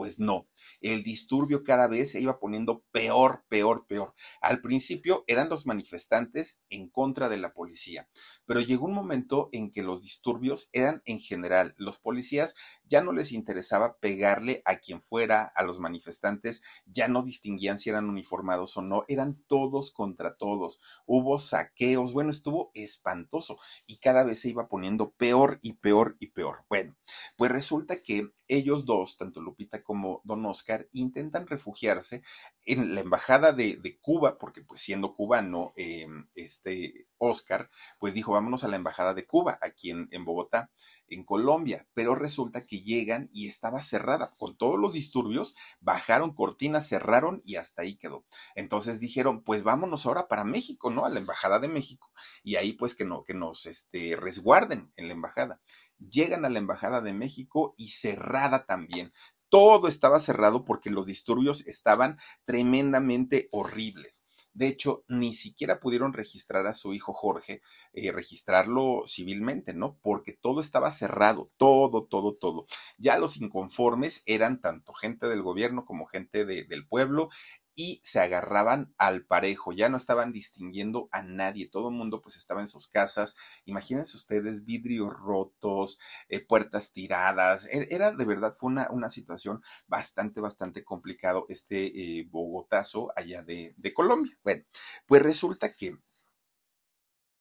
[0.00, 0.48] Pues no,
[0.80, 4.14] el disturbio cada vez se iba poniendo peor, peor, peor.
[4.40, 8.08] Al principio eran los manifestantes en contra de la policía,
[8.46, 11.74] pero llegó un momento en que los disturbios eran en general.
[11.76, 17.22] Los policías ya no les interesaba pegarle a quien fuera, a los manifestantes, ya no
[17.22, 20.80] distinguían si eran uniformados o no, eran todos contra todos.
[21.04, 26.28] Hubo saqueos, bueno, estuvo espantoso y cada vez se iba poniendo peor y peor y
[26.28, 26.64] peor.
[26.70, 26.96] Bueno,
[27.36, 29.89] pues resulta que ellos dos, tanto Lupita como
[30.24, 32.22] Don Oscar, intentan refugiarse
[32.64, 38.64] en la embajada de, Cuba, porque pues siendo cubano, eh, este Oscar, pues dijo, vámonos
[38.64, 40.70] a la embajada de Cuba, aquí en, en Bogotá,
[41.08, 44.32] en Colombia, pero resulta que llegan y estaba cerrada.
[44.38, 48.24] Con todos los disturbios, bajaron cortinas, cerraron y hasta ahí quedó.
[48.54, 51.04] Entonces dijeron, pues vámonos ahora para México, ¿no?
[51.04, 52.08] A la embajada de México.
[52.42, 55.60] Y ahí pues que no, que nos este, resguarden en la embajada
[56.08, 59.12] llegan a la Embajada de México y cerrada también.
[59.50, 64.22] Todo estaba cerrado porque los disturbios estaban tremendamente horribles.
[64.52, 69.96] De hecho, ni siquiera pudieron registrar a su hijo Jorge, eh, registrarlo civilmente, ¿no?
[70.02, 72.66] Porque todo estaba cerrado, todo, todo, todo.
[72.98, 77.28] Ya los inconformes eran tanto gente del gobierno como gente del pueblo
[77.74, 82.36] y se agarraban al parejo, ya no estaban distinguiendo a nadie, todo el mundo pues
[82.36, 88.54] estaba en sus casas, imagínense ustedes vidrios rotos, eh, puertas tiradas, e-, era de verdad,
[88.56, 94.32] fue una, una situación bastante, bastante complicado este eh, Bogotazo allá de, de Colombia.
[94.42, 94.64] Bueno,
[95.06, 95.96] pues resulta que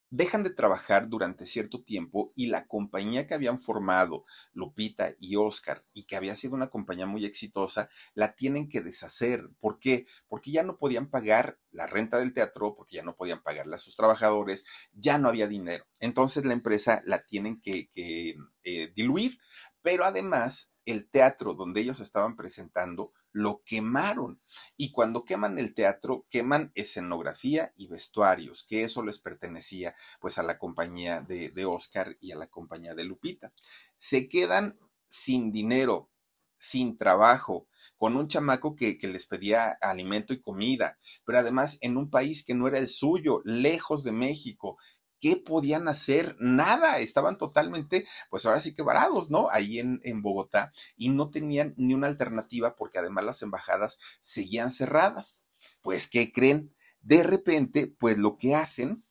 [0.09, 5.85] dejan de trabajar durante cierto tiempo y la compañía que habían formado Lupita y Oscar
[5.93, 9.43] y que había sido una compañía muy exitosa, la tienen que deshacer.
[9.59, 10.05] ¿Por qué?
[10.27, 13.79] Porque ya no podían pagar la renta del teatro, porque ya no podían pagarle a
[13.79, 15.85] sus trabajadores, ya no había dinero.
[15.99, 18.35] Entonces la empresa la tienen que, eh,
[18.95, 19.39] diluir,
[19.81, 24.39] pero además el teatro donde ellos estaban presentando lo quemaron.
[24.77, 30.43] Y cuando queman el teatro, queman escenografía y vestuarios, que eso les pertenecía pues a
[30.43, 33.53] la compañía de, de Oscar y a la compañía de Lupita.
[33.97, 36.09] Se quedan sin dinero,
[36.57, 41.97] sin trabajo, con un chamaco que, que, les pedía alimento y comida, pero además en
[41.97, 44.77] un país que no era el suyo, lejos de México.
[45.19, 46.35] ¿Qué podían hacer?
[46.39, 49.49] Nada, estaban totalmente, pues ahora sí que varados, ¿no?
[49.51, 54.71] Ahí en, en Bogotá y no tenían ni una alternativa porque además las embajadas seguían
[54.71, 55.41] cerradas.
[55.81, 56.73] Pues, ¿qué creen?
[57.01, 59.03] De repente, pues lo que hacen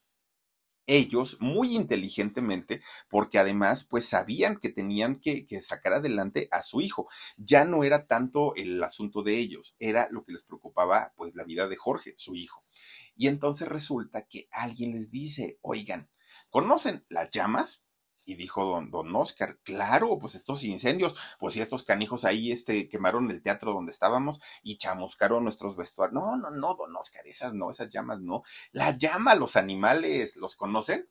[0.89, 6.81] ellos muy inteligentemente, porque además pues sabían que tenían que, que, sacar adelante a su
[6.81, 7.07] hijo.
[7.37, 11.45] Ya no era tanto el asunto de ellos, era lo que les preocupaba pues la
[11.45, 12.63] vida de Jorge, su hijo.
[13.19, 16.09] Y entonces resulta que alguien les dice, oigan,
[16.51, 17.85] ¿conocen las llamas?
[18.25, 22.89] Y dijo don, don Oscar, claro, pues estos incendios, pues si estos canijos ahí este,
[22.89, 26.15] quemaron el teatro donde estábamos y chamuscaron nuestros vestuarios.
[26.15, 28.45] No, no, no, don Oscar, esas no, esas llamas no.
[28.71, 31.09] La llama, los animales, ¿los conocen?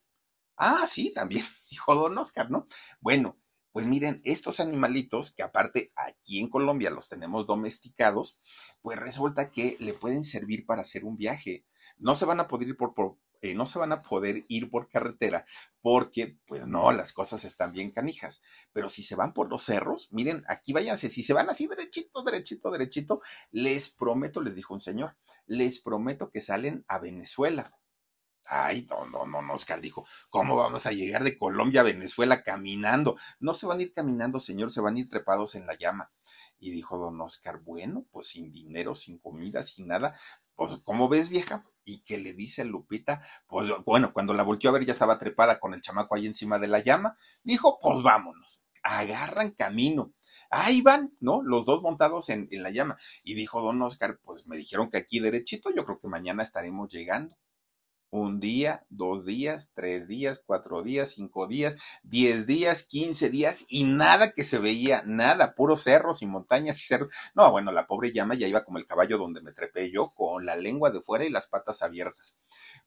[0.56, 2.67] Ah, sí, también, dijo don Oscar, ¿no?
[3.02, 3.38] Bueno,
[3.78, 8.40] pues miren, estos animalitos, que aparte aquí en Colombia los tenemos domesticados,
[8.82, 11.63] pues resulta que le pueden servir para hacer un viaje.
[12.00, 12.96] No se van a poder ir por,
[13.44, 15.46] eh, no se van a poder ir por carretera
[15.80, 18.42] porque, pues no, las cosas están bien canijas.
[18.74, 22.24] Pero si se van por los cerros, miren, aquí váyanse, si se van así derechito,
[22.24, 27.77] derechito, derechito, les prometo, les dijo un señor, les prometo que salen a Venezuela.
[28.50, 33.18] Ay, no, no, no, Oscar dijo, ¿cómo vamos a llegar de Colombia a Venezuela caminando?
[33.40, 36.12] No se van a ir caminando, señor, se van a ir trepados en la llama.
[36.58, 40.16] Y dijo don Oscar, bueno, pues sin dinero, sin comida, sin nada,
[40.56, 41.64] pues, ¿cómo ves, vieja?
[41.84, 45.60] Y que le dice Lupita, pues bueno, cuando la volteó a ver ya estaba trepada
[45.60, 50.12] con el chamaco ahí encima de la llama, dijo, pues vámonos, agarran camino.
[50.50, 51.42] Ahí van, ¿no?
[51.44, 52.98] Los dos montados en, en la llama.
[53.24, 56.90] Y dijo don Oscar, pues me dijeron que aquí derechito, yo creo que mañana estaremos
[56.90, 57.38] llegando
[58.10, 63.84] un día, dos días, tres días, cuatro días, cinco días, diez días, quince días y
[63.84, 67.13] nada que se veía, nada, puros cerros y montañas y cerros.
[67.36, 70.46] No, bueno, la pobre llama ya iba como el caballo donde me trepé yo, con
[70.46, 72.38] la lengua de fuera y las patas abiertas.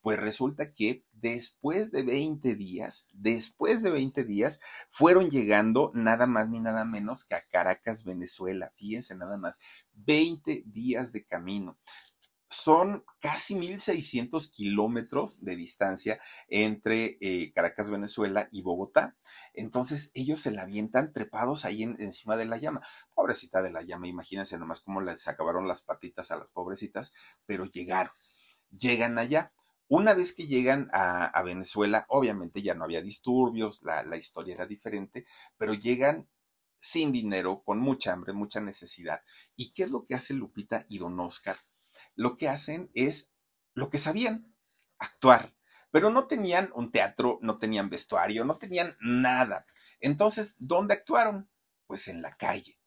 [0.01, 6.49] Pues resulta que después de 20 días, después de 20 días, fueron llegando nada más
[6.49, 8.73] ni nada menos que a Caracas, Venezuela.
[8.77, 9.61] Fíjense nada más,
[9.93, 11.77] 20 días de camino
[12.51, 19.15] son casi 1.600 kilómetros de distancia entre eh, Caracas, Venezuela y Bogotá.
[19.55, 22.81] Entonces ellos se la avientan trepados ahí en, encima de la llama.
[23.15, 27.13] Pobrecita de la llama, imagínense nomás cómo les acabaron las patitas a las pobrecitas,
[27.47, 28.13] pero llegaron,
[28.77, 29.53] llegan allá.
[29.89, 34.55] Una vez que llegan a, a Venezuela, obviamente ya no había disturbios, la, la historia
[34.55, 35.25] era diferente,
[35.57, 36.29] pero llegan
[36.77, 39.23] sin dinero, con mucha hambre, mucha necesidad.
[39.57, 41.57] ¿Y qué es lo que hace Lupita y Don Oscar?
[42.15, 43.33] Lo que hacen es
[43.75, 44.55] lo que sabían,
[44.99, 45.55] actuar.
[45.91, 49.65] Pero no tenían un teatro, no tenían vestuario, no tenían nada.
[50.01, 51.51] Entonces, ¿dónde actuaron?
[51.87, 52.80] Pues en la calle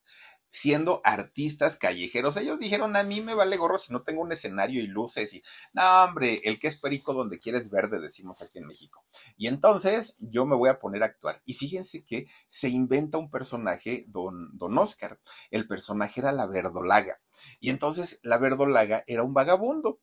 [0.53, 2.37] siendo artistas callejeros.
[2.37, 5.43] Ellos dijeron, a mí me vale gorro si no tengo un escenario y luces y,
[5.73, 9.03] no, hombre, el que es perico donde quieres verde, decimos aquí en México.
[9.35, 11.41] Y entonces yo me voy a poner a actuar.
[11.43, 15.19] Y fíjense que se inventa un personaje, don, don Oscar.
[15.49, 17.19] El personaje era la verdolaga.
[17.59, 19.99] Y entonces la verdolaga era un vagabundo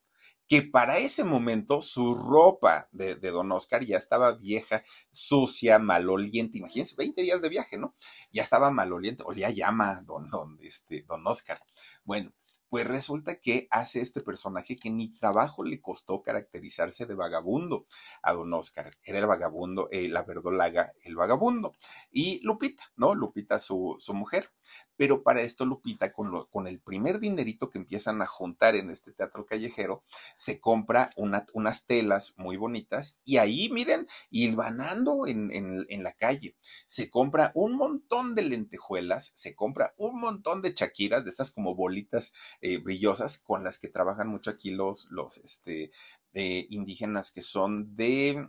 [0.50, 4.82] que para ese momento su ropa de, Don Oscar ya estaba vieja,
[5.12, 6.58] sucia, maloliente.
[6.58, 7.94] Imagínense, 20 días de viaje, ¿no?
[8.32, 10.28] Ya estaba maloliente, olía llama don,
[10.60, 11.62] este, don Oscar.
[12.02, 12.32] Bueno,
[12.70, 17.86] pues resulta que hace este personaje que ni trabajo le costó caracterizarse de vagabundo
[18.22, 18.96] a don Oscar.
[19.02, 21.74] Era el vagabundo, eh, la verdolaga, el vagabundo.
[22.12, 23.16] Y Lupita, ¿no?
[23.16, 24.52] Lupita, su, su mujer.
[24.96, 28.90] Pero para esto Lupita, con, lo, con, el primer dinerito que empiezan a juntar en
[28.90, 30.04] este teatro callejero,
[30.36, 36.12] se compra una, unas telas muy bonitas y ahí, miren, hilvanando en, en, en, la
[36.12, 36.54] calle,
[36.86, 41.74] se compra un montón de lentejuelas, se compra un montón de chaquiras, de estas como
[41.74, 45.90] bolitas eh, brillosas, con las que trabajan mucho aquí los, los este,
[46.34, 48.48] eh, indígenas que son de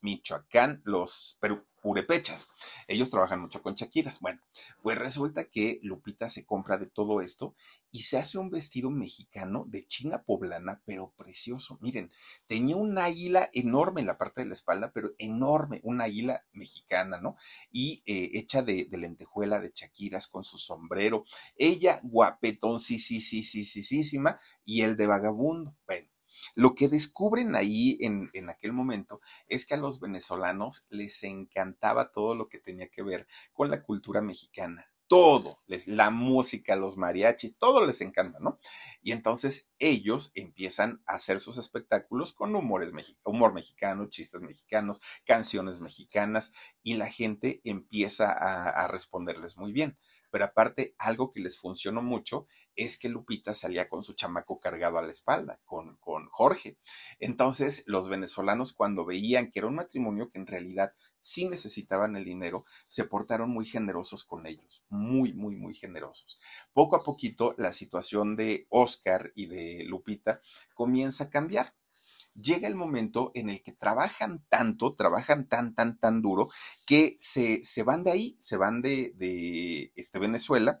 [0.00, 2.50] Michoacán, los Perú, purepechas.
[2.88, 4.20] Ellos trabajan mucho con chaquiras.
[4.20, 4.40] Bueno,
[4.82, 7.54] pues resulta que Lupita se compra de todo esto
[7.90, 11.78] y se hace un vestido mexicano de china poblana, pero precioso.
[11.80, 12.10] Miren,
[12.46, 17.20] tenía un águila enorme en la parte de la espalda, pero enorme, una águila mexicana,
[17.20, 17.36] ¿no?
[17.70, 21.24] Y eh, hecha de, lentejuela de chaquiras con su sombrero.
[21.56, 24.18] Ella guapetón, sí, sí, sí, sí, sí, sí, sí,
[24.64, 25.76] y el de vagabundo.
[25.86, 26.08] Bueno
[26.54, 32.12] lo que descubren ahí en, en, aquel momento es que a los venezolanos les encantaba
[32.12, 34.86] todo lo que tenía que ver con la cultura mexicana.
[35.06, 38.60] Todo, les, la música, los mariachis, todo les encanta, ¿no?
[39.02, 42.92] Y entonces ellos empiezan a hacer sus espectáculos con humores,
[43.24, 46.52] humor mexicano, chistes mexicanos, canciones mexicanas,
[46.84, 49.98] y la gente empieza a, a responderles muy bien.
[50.30, 54.98] Pero aparte algo que les funcionó mucho es que Lupita salía con su chamaco cargado
[54.98, 56.78] a la espalda, con, con Jorge.
[57.18, 62.24] Entonces los venezolanos cuando veían que era un matrimonio que en realidad sí necesitaban el
[62.24, 66.40] dinero, se portaron muy generosos con ellos, muy, muy, muy generosos.
[66.72, 70.40] Poco a poquito la situación de Oscar y de Lupita
[70.74, 71.74] comienza a cambiar
[72.34, 76.48] llega el momento en el que trabajan tanto, trabajan tan, tan, tan duro,
[76.86, 80.80] que se, se van de ahí, se van de, de este, Venezuela,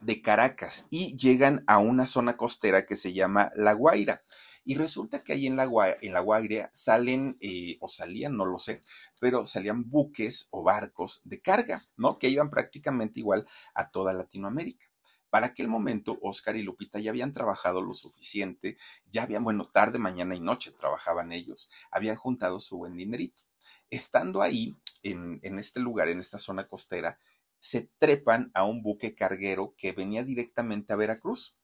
[0.00, 4.22] de Caracas, y llegan a una zona costera que se llama La Guaira.
[4.64, 5.68] Y resulta que ahí en la,
[6.00, 8.82] en la Guaira salen, eh, o salían, no lo sé,
[9.18, 12.18] pero salían buques o barcos de carga, ¿no?
[12.18, 14.89] Que iban prácticamente igual a toda Latinoamérica.
[15.30, 18.76] Para aquel momento, Oscar y Lupita ya habían trabajado lo suficiente,
[19.10, 23.42] ya habían, bueno, tarde, mañana y noche trabajaban ellos, habían juntado su buen dinerito.
[23.90, 27.18] Estando ahí, en, en este lugar, en esta zona costera,
[27.58, 31.56] se trepan a un buque carguero que venía directamente a Veracruz.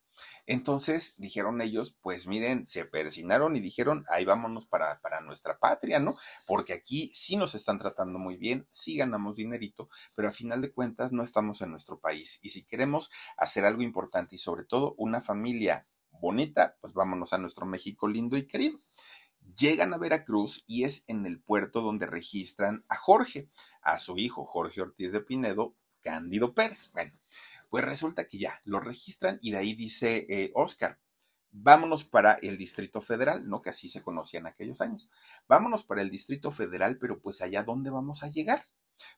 [0.46, 5.98] Entonces dijeron ellos, pues miren, se persinaron y dijeron, ahí vámonos para, para nuestra patria,
[5.98, 6.16] ¿no?
[6.46, 10.72] Porque aquí sí nos están tratando muy bien, sí ganamos dinerito, pero a final de
[10.72, 12.38] cuentas no estamos en nuestro país.
[12.42, 17.38] Y si queremos hacer algo importante y sobre todo una familia bonita, pues vámonos a
[17.38, 18.80] nuestro México lindo y querido
[19.56, 23.48] llegan a Veracruz y es en el puerto donde registran a Jorge,
[23.82, 26.90] a su hijo Jorge Ortiz de Pinedo, Cándido Pérez.
[26.92, 27.12] Bueno,
[27.68, 30.98] pues resulta que ya lo registran y de ahí dice eh, Oscar,
[31.50, 33.62] vámonos para el Distrito Federal, ¿no?
[33.62, 35.10] Que así se conocía en aquellos años.
[35.48, 38.64] Vámonos para el Distrito Federal, pero pues allá dónde vamos a llegar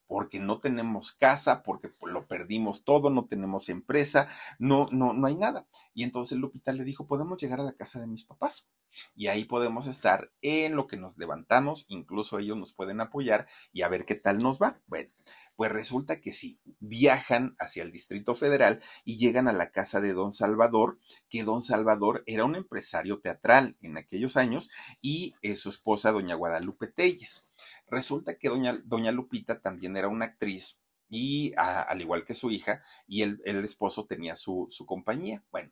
[0.06, 5.36] porque no tenemos casa, porque lo perdimos todo, no tenemos empresa, no, no, no hay
[5.36, 5.66] nada.
[5.94, 8.68] Y entonces Lupita le dijo, podemos llegar a la casa de mis papás.
[9.14, 13.82] Y ahí podemos estar en lo que nos levantamos, incluso ellos nos pueden apoyar y
[13.82, 14.80] a ver qué tal nos va.
[14.86, 15.10] Bueno,
[15.56, 20.12] pues resulta que sí, viajan hacia el Distrito Federal y llegan a la casa de
[20.12, 25.68] don Salvador, que don Salvador era un empresario teatral en aquellos años y eh, su
[25.68, 27.47] esposa, doña Guadalupe Telles.
[27.90, 32.82] Resulta que doña, doña Lupita también era una actriz y al igual que su hija,
[33.06, 35.42] y el, el esposo tenía su, su compañía.
[35.50, 35.70] Bueno,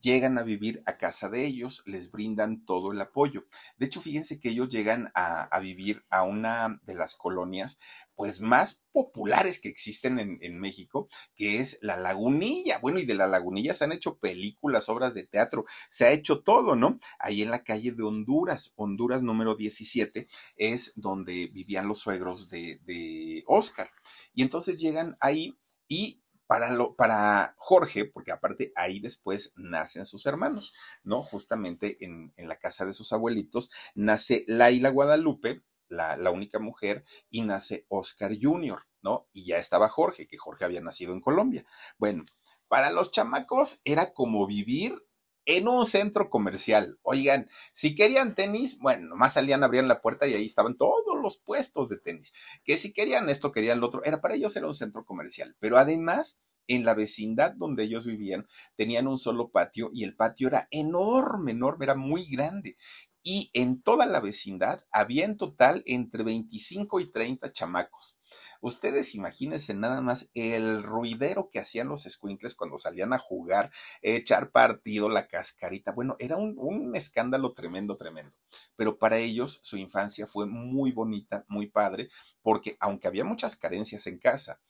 [0.00, 3.46] llegan a vivir a casa de ellos, les brindan todo el apoyo.
[3.76, 7.78] De hecho, fíjense que ellos llegan a, vivir a una de las colonias
[8.14, 12.78] pues más populares que existen en, en, México, que es la Lagunilla.
[12.78, 16.42] Bueno, y de la Lagunilla se han hecho películas, obras de teatro, se ha hecho
[16.42, 16.98] todo, ¿no?
[17.18, 22.80] Ahí en la calle de Honduras, Honduras número 17, es donde vivían los suegros de,
[22.84, 23.90] de Oscar.
[24.34, 26.19] Y entonces llegan ahí y
[26.50, 31.22] para, lo, para Jorge, porque aparte ahí después nacen sus hermanos, ¿no?
[31.22, 37.04] Justamente en, en la casa de sus abuelitos nace Laila Guadalupe, la, la, única mujer,
[37.30, 39.28] y nace Oscar Jr., ¿no?
[39.32, 41.64] Y ya estaba Jorge, que Jorge había nacido en Colombia.
[41.98, 42.24] Bueno,
[42.66, 45.00] para los chamacos era como vivir
[45.46, 46.98] en un centro comercial.
[47.02, 51.38] Oigan, si querían tenis, bueno, nomás salían, abrían la puerta y ahí estaban todos los
[51.38, 52.32] puestos de tenis.
[52.64, 54.04] Que si querían esto, querían lo otro.
[54.04, 55.56] Era para ellos era un centro comercial.
[55.58, 60.48] Pero además, en la vecindad donde ellos vivían, tenían un solo patio y el patio
[60.48, 62.76] era enorme, enorme, era muy grande.
[63.22, 68.18] Y en toda la vecindad había en total entre 25 y 30 chamacos.
[68.60, 73.70] Ustedes imagínense nada más el ruidero que hacían los squinkles cuando salían a jugar,
[74.02, 75.92] echar partido, la cascarita.
[75.92, 78.34] Bueno, era un, un, escándalo tremendo, tremendo.
[78.76, 82.08] Pero para ellos su infancia fue muy bonita, muy padre,
[82.42, 84.60] porque aunque había muchas carencias en casa,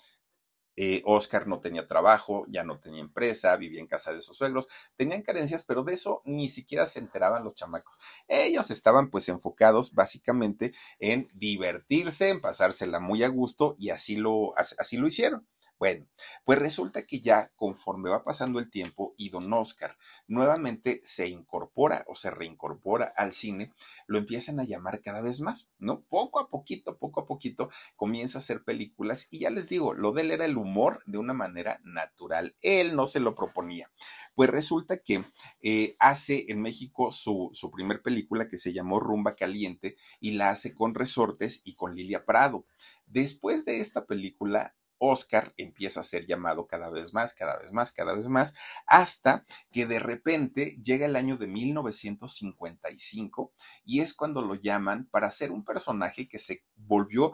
[0.76, 4.68] eh, Oscar no tenía trabajo, ya no tenía empresa, vivía en casa de sus suegros,
[4.96, 7.98] tenían carencias, pero de eso ni siquiera se enteraban los chamacos.
[8.28, 14.54] Ellos estaban pues enfocados básicamente en divertirse, en pasársela muy a gusto y así lo,
[14.56, 15.46] así lo hicieron.
[15.80, 16.06] Bueno,
[16.44, 19.96] pues resulta que ya conforme va pasando el tiempo y don Oscar
[20.28, 23.72] nuevamente se incorpora o se reincorpora al cine,
[24.06, 26.02] lo empiezan a llamar cada vez más, ¿no?
[26.02, 30.12] Poco a poquito, poco a poquito comienza a hacer películas y ya les digo, lo
[30.12, 33.90] de él era el humor de una manera natural, él no se lo proponía.
[34.34, 35.24] Pues resulta que
[35.62, 40.50] eh, hace en México su, su primer película que se llamó Rumba Caliente y la
[40.50, 42.66] hace con Resortes y con Lilia Prado.
[43.06, 47.90] Después de esta película, Oscar empieza a ser llamado cada vez más, cada vez más,
[47.90, 48.54] cada vez más,
[48.86, 53.52] hasta que de repente llega el año de 1955
[53.84, 57.32] y es cuando lo llaman para ser un personaje que se volvió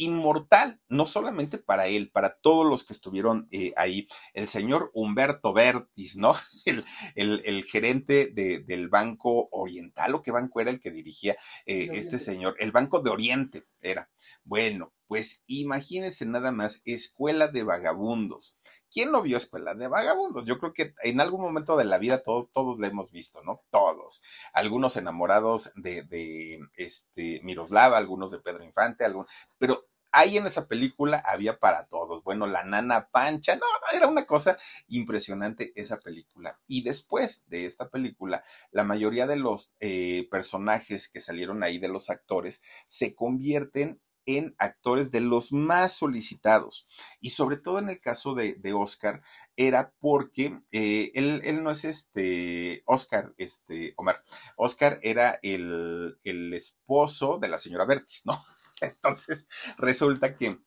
[0.00, 4.06] inmortal, no solamente para él, para todos los que estuvieron eh, ahí.
[4.34, 6.34] El señor Humberto Bertis, ¿no?
[6.64, 6.84] El,
[7.14, 11.36] el, el gerente de, del Banco Oriental, o qué banco era el que dirigía
[11.66, 14.10] eh, este señor, el Banco de Oriente era.
[14.44, 18.56] Bueno, Pues imagínense nada más, Escuela de Vagabundos.
[18.92, 20.44] ¿Quién no vio Escuela de Vagabundos?
[20.46, 23.62] Yo creo que en algún momento de la vida todos, todos la hemos visto, ¿no?
[23.70, 24.22] Todos.
[24.52, 29.28] Algunos enamorados de, de este, Miroslava, algunos de Pedro Infante, algunos,
[29.58, 32.22] pero ahí en esa película había para todos.
[32.24, 34.56] Bueno, la nana pancha, no, era una cosa
[34.88, 36.58] impresionante esa película.
[36.66, 41.88] Y después de esta película, la mayoría de los eh, personajes que salieron ahí de
[41.88, 46.86] los actores se convierten en actores de los más solicitados.
[47.20, 49.22] Y sobre todo en el caso de, Oscar,
[49.56, 54.22] era porque eh, él, él, no es este Oscar, este Omar.
[54.56, 58.40] Oscar era el, el esposo de la señora Bertis, ¿no?
[58.80, 59.46] Entonces,
[59.78, 60.58] resulta que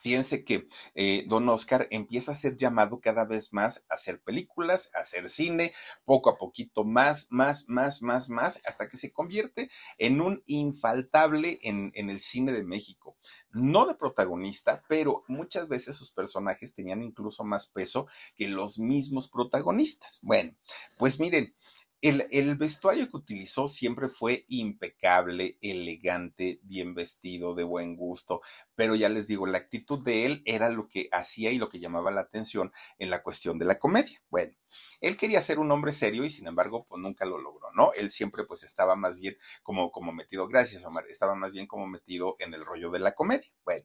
[0.00, 4.90] Fíjense que eh, don Oscar empieza a ser llamado cada vez más a hacer películas,
[4.94, 5.74] a hacer cine,
[6.06, 11.58] poco a poquito más, más, más, más, más, hasta que se convierte en un infaltable
[11.62, 13.18] en, en el cine de México.
[13.50, 18.06] No de protagonista, pero muchas veces sus personajes tenían incluso más peso
[18.36, 20.20] que los mismos protagonistas.
[20.22, 20.56] Bueno,
[20.96, 21.54] pues miren,
[22.02, 28.40] el, vestuario que utilizó siempre fue impecable, elegante, bien vestido, de buen gusto,
[28.80, 31.80] pero ya les digo, la actitud de él era lo que hacía y lo que
[31.80, 34.22] llamaba la atención en la cuestión de la comedia.
[34.30, 34.56] Bueno,
[35.02, 37.92] él quería ser un hombre serio y sin embargo, pues nunca lo logró, ¿no?
[37.92, 41.86] Él siempre pues estaba más bien como, como metido, gracias Omar, estaba más bien como
[41.88, 43.52] metido en el rollo de la comedia.
[43.66, 43.84] Bueno,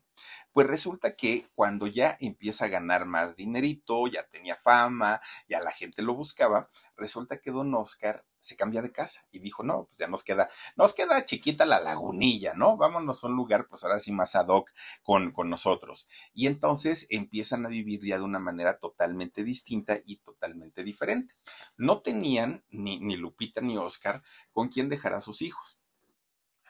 [0.53, 5.19] pues resulta que cuando ya empieza a ganar más dinerito, ya tenía fama,
[5.49, 9.63] ya la gente lo buscaba, resulta que don Oscar se cambia de casa y dijo,
[9.63, 12.77] no, pues ya nos queda, nos queda chiquita la lagunilla, ¿no?
[12.77, 14.71] Vámonos a un lugar, pues ahora sí más ad hoc
[15.03, 16.07] con, con nosotros.
[16.33, 21.33] Y entonces empiezan a vivir ya de una manera totalmente distinta y totalmente diferente.
[21.75, 24.21] No tenían ni, ni Lupita ni Oscar
[24.51, 25.79] con quién dejar a sus hijos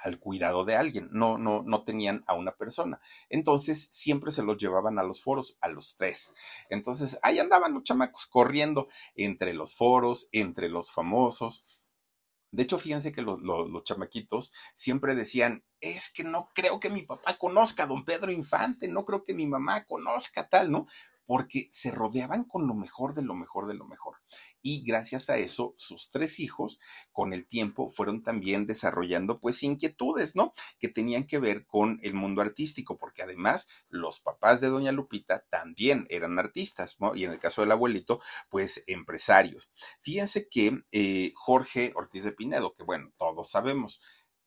[0.03, 2.99] al cuidado de alguien, no, no, no tenían a una persona.
[3.29, 6.33] Entonces siempre se los llevaban a los foros, a los tres.
[6.69, 11.83] Entonces ahí andaban los chamacos corriendo entre los foros, entre los famosos.
[12.51, 17.01] De hecho, fíjense que los, los, chamaquitos siempre decían, es que no creo que mi
[17.01, 20.87] papá conozca a don Pedro Infante, no creo que mi mamá conozca tal, ¿no?
[21.25, 24.17] Porque se rodeaban con lo mejor de lo mejor de lo mejor.
[24.61, 26.79] Y gracias a eso, sus tres hijos,
[27.11, 30.53] con el tiempo, fueron también desarrollando pues inquietudes, ¿no?
[30.79, 35.45] Que tenían que ver con el mundo artístico, porque además los papás de doña Lupita
[35.49, 37.15] también eran artistas, ¿no?
[37.15, 39.69] Y en el caso del abuelito, pues empresarios.
[40.01, 44.01] Fíjense que eh, Jorge Ortiz de Pinedo, que bueno, todos sabemos,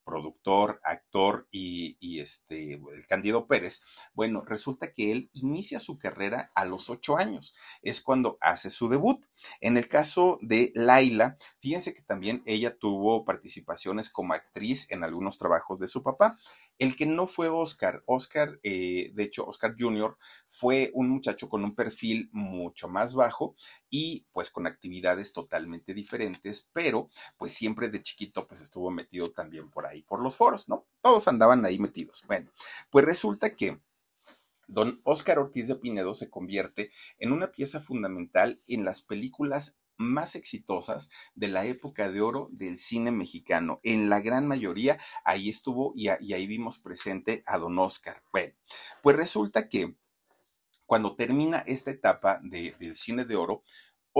[0.08, 3.82] productor, actor y, este, el Candido Pérez,
[4.14, 8.88] bueno, resulta que él inicia su carrera a los ocho años, es cuando hace su
[8.88, 9.22] debut.
[9.60, 15.36] En el caso de Laila, fíjense que también ella tuvo participaciones como actriz en algunos
[15.36, 16.34] trabajos de su papá.
[16.78, 20.16] El que no fue Oscar, Oscar, eh, de hecho, Oscar Jr.
[20.46, 23.54] fue un muchacho con un perfil mucho más bajo
[23.90, 29.70] y pues con actividades totalmente diferentes, pero pues siempre de chiquito pues estuvo metido también
[29.70, 30.86] por ahí, por los foros, ¿no?
[31.02, 32.24] Todos andaban ahí metidos.
[32.26, 32.50] Bueno,
[32.90, 33.80] pues resulta que
[34.68, 40.36] don Oscar Ortiz de Pinedo se convierte en una pieza fundamental en las películas más
[40.36, 43.80] exitosas de la época de oro del cine mexicano.
[43.82, 48.22] En la gran mayoría ahí estuvo y, ahí vimos presente a don Oscar.
[48.32, 48.54] Bueno,
[49.02, 49.96] pues resulta que
[50.86, 53.62] cuando termina esta etapa del cine de oro,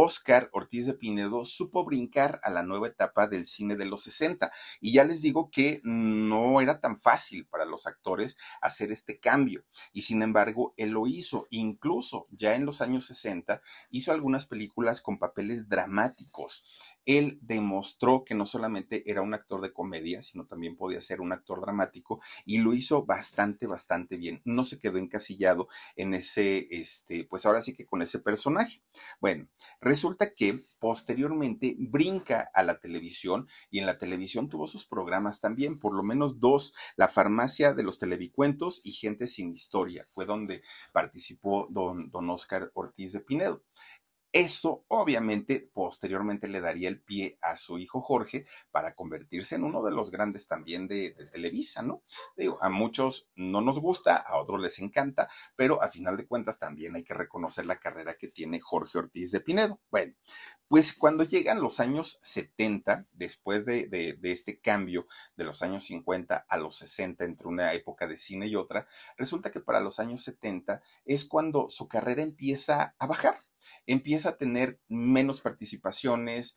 [0.00, 4.48] Oscar Ortiz de Pinedo supo brincar a la nueva etapa del cine de los 60.
[4.80, 9.64] Y ya les digo que no era tan fácil para los actores hacer este cambio.
[9.92, 11.48] Y sin embargo, él lo hizo.
[11.50, 16.64] Incluso ya en los años 60 hizo algunas películas con papeles dramáticos
[17.08, 21.32] él demostró que no solamente era un actor de comedia, sino también podía ser un
[21.32, 24.42] actor dramático y lo hizo bastante, bastante bien.
[24.44, 28.82] No se quedó encasillado en ese, este, pues ahora sí que con ese personaje.
[29.22, 29.48] Bueno,
[29.80, 35.80] resulta que posteriormente brinca a la televisión y en la televisión tuvo sus programas también,
[35.80, 40.62] por lo menos dos, La Farmacia de los Televicuentos y Gente sin Historia, fue donde
[40.92, 43.64] participó don, don Oscar Ortiz de Pinedo.
[44.32, 49.82] Eso obviamente posteriormente le daría el pie a su hijo Jorge para convertirse en uno
[49.82, 52.02] de los grandes también de, Televisa, ¿no?
[52.36, 56.58] Digo, a muchos no nos gusta, a otros les encanta, pero a final de cuentas
[56.58, 59.80] también hay que reconocer la carrera que tiene Jorge Ortiz de Pinedo.
[59.90, 60.14] Bueno,
[60.68, 65.06] pues cuando llegan los años 70, después de, este cambio
[65.36, 69.50] de los años 50 a los 60 entre una época de cine y otra, resulta
[69.50, 73.34] que para los años 70 es cuando su carrera empieza a bajar
[73.86, 76.56] empieza a tener menos participaciones,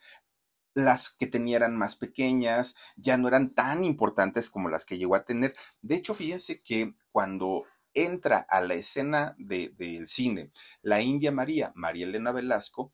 [0.73, 5.15] las que tenía eran más pequeñas, ya no eran tan importantes como las que llegó
[5.15, 5.53] a tener.
[5.81, 10.51] De hecho, fíjense que cuando entra a la escena del cine
[10.81, 12.93] la India María, María Elena Velasco,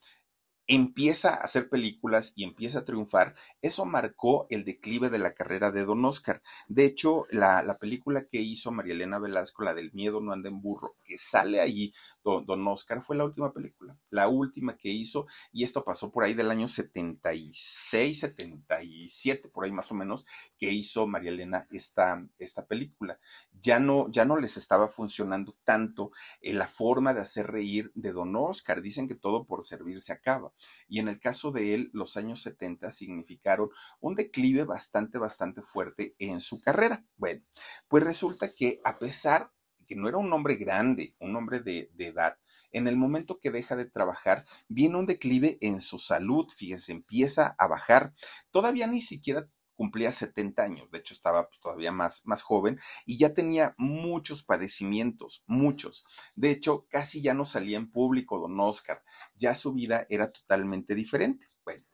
[0.67, 5.71] empieza a hacer películas y empieza a triunfar, eso marcó el declive de la carrera
[5.71, 6.41] de Don Oscar.
[6.67, 10.61] De hecho, la, película que hizo María Elena Velasco, la del miedo no anda en
[10.61, 11.93] burro, que sale allí
[12.23, 16.23] Don, Don, Oscar, fue la última película, la última que hizo, y esto pasó por
[16.23, 20.25] ahí del año 76, 77, por ahí más o menos,
[20.57, 23.19] que hizo María Elena esta, esta película.
[23.61, 26.11] Ya no, ya no les estaba funcionando tanto
[26.41, 28.81] eh, la forma de hacer reír de Don Oscar.
[28.81, 30.51] Dicen que todo por servir se acaba.
[30.87, 36.15] Y en el caso de él, los años 70 significaron un declive bastante, bastante fuerte
[36.19, 37.05] en su carrera.
[37.17, 37.41] Bueno,
[37.87, 41.89] pues resulta que a pesar de que no era un hombre grande, un hombre de,
[41.93, 42.37] de edad,
[42.71, 47.55] en el momento que deja de trabajar, viene un declive en su salud, fíjense, empieza
[47.57, 48.13] a bajar.
[48.51, 49.47] Todavía ni siquiera
[49.77, 55.43] cumplía 70 años, de hecho estaba todavía más, más joven y ya tenía muchos padecimientos,
[55.47, 56.05] muchos.
[56.35, 59.03] De hecho, casi ya no salía en público don Oscar,
[59.35, 61.47] ya su vida era totalmente diferente.
[61.63, 61.85] Bueno,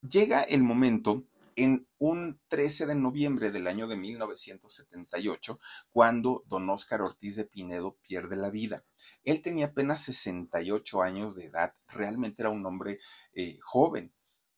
[0.00, 1.26] llega el momento
[1.56, 5.58] en un 13 de noviembre del año de 1978,
[5.90, 8.84] cuando don Oscar Ortiz de Pinedo pierde la vida.
[9.22, 12.98] Él tenía apenas 68 años de edad, realmente era un hombre
[13.32, 14.12] eh, joven.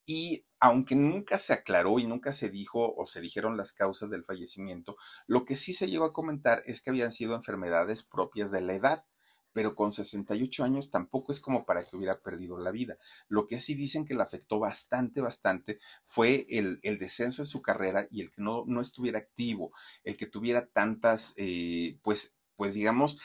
[0.06, 4.24] Y aunque nunca se aclaró y nunca se dijo o se dijeron las causas del
[4.24, 4.96] fallecimiento,
[5.26, 8.74] lo que sí se llegó a comentar es que habían sido enfermedades propias de la
[8.74, 9.04] edad,
[9.52, 12.98] pero con 68 años tampoco es como para que hubiera perdido la vida.
[13.26, 18.06] Lo que sí dicen que le afectó bastante, bastante fue el, descenso en su carrera
[18.10, 19.72] y el que no, no estuviera activo,
[20.04, 23.18] el que tuviera tantas, eh, pues, pues digamos,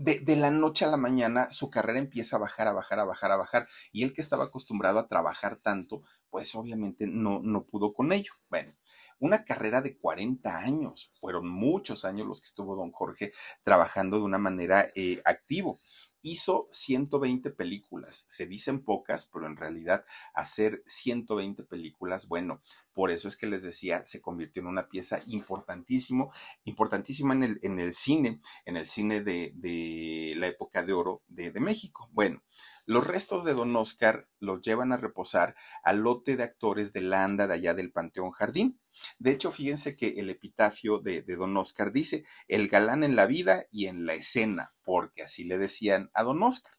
[0.00, 3.32] de, la noche a la mañana su carrera empieza a bajar, a bajar, a bajar,
[3.32, 3.68] a bajar.
[3.92, 8.32] Y él que estaba acostumbrado a trabajar tanto, pues obviamente no, no pudo con ello.
[8.48, 8.72] Bueno,
[9.18, 13.32] una carrera de 40 años, fueron muchos años los que estuvo don Jorge
[13.62, 15.78] trabajando de una manera eh, activo
[16.22, 18.24] hizo 120 películas.
[18.28, 20.04] Se dicen pocas, pero en realidad
[20.34, 22.60] hacer 120 películas, bueno,
[22.92, 26.32] por eso es que les decía, se convirtió en una pieza importantísimo,
[26.64, 31.50] importantísima en el, en el cine, en el cine de, la época de oro de,
[31.50, 32.08] de México.
[32.12, 32.42] Bueno,
[32.90, 37.46] los restos de Don Oscar los llevan a reposar al lote de actores de Landa
[37.46, 38.80] de allá del Panteón Jardín.
[39.20, 43.26] De hecho, fíjense que el epitafio de, de, Don Oscar dice, el galán en la
[43.26, 46.72] vida y en la escena, porque así le decían a Don Oscar.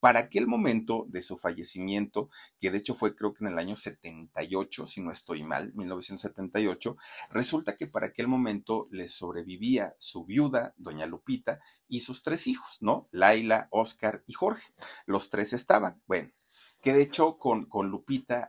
[0.00, 3.76] Para aquel momento de su fallecimiento, que de hecho fue creo que en el año
[3.76, 6.96] 78, si no estoy mal, 1978,
[7.30, 12.78] resulta que para aquel momento le sobrevivía su viuda, doña Lupita, y sus tres hijos,
[12.80, 13.08] ¿no?
[13.12, 14.72] Laila, Oscar y Jorge.
[15.06, 16.02] Los tres estaban.
[16.06, 16.30] Bueno,
[16.82, 18.48] que de hecho con, con Lupita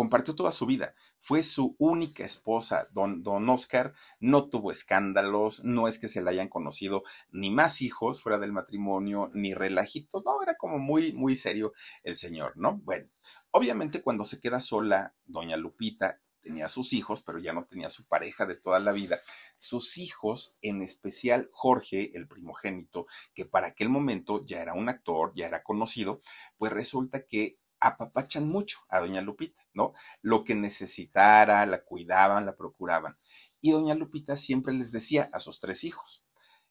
[0.00, 0.94] compartió toda su vida.
[1.18, 2.88] Fue su única esposa.
[2.92, 7.82] Don, don Oscar no tuvo escándalos, no es que se le hayan conocido ni más
[7.82, 12.78] hijos fuera del matrimonio, ni relajitos, no, era como muy, muy serio el señor, ¿no?
[12.78, 13.10] Bueno,
[13.50, 18.06] obviamente cuando se queda sola, doña Lupita tenía sus hijos, pero ya no tenía su
[18.06, 19.20] pareja de toda la vida.
[19.58, 25.34] Sus hijos, en especial Jorge, el primogénito, que para aquel momento ya era un actor,
[25.36, 26.22] ya era conocido,
[26.56, 29.92] pues resulta que apapachan mucho a doña Lupita, ¿no?
[30.22, 33.14] Lo que necesitara, la cuidaban, la procuraban.
[33.60, 36.24] Y doña Lupita siempre les decía a sus tres hijos,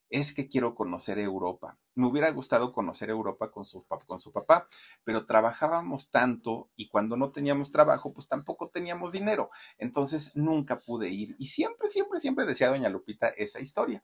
[0.10, 1.78] es que quiero conocer Europa.
[1.96, 4.68] Me hubiera gustado conocer Europa con su, con su papá,
[5.04, 9.50] pero trabajábamos tanto y cuando no teníamos trabajo, pues tampoco teníamos dinero.
[9.78, 11.36] Entonces nunca pude ir.
[11.38, 14.04] Y siempre, siempre, siempre decía doña Lupita esa historia.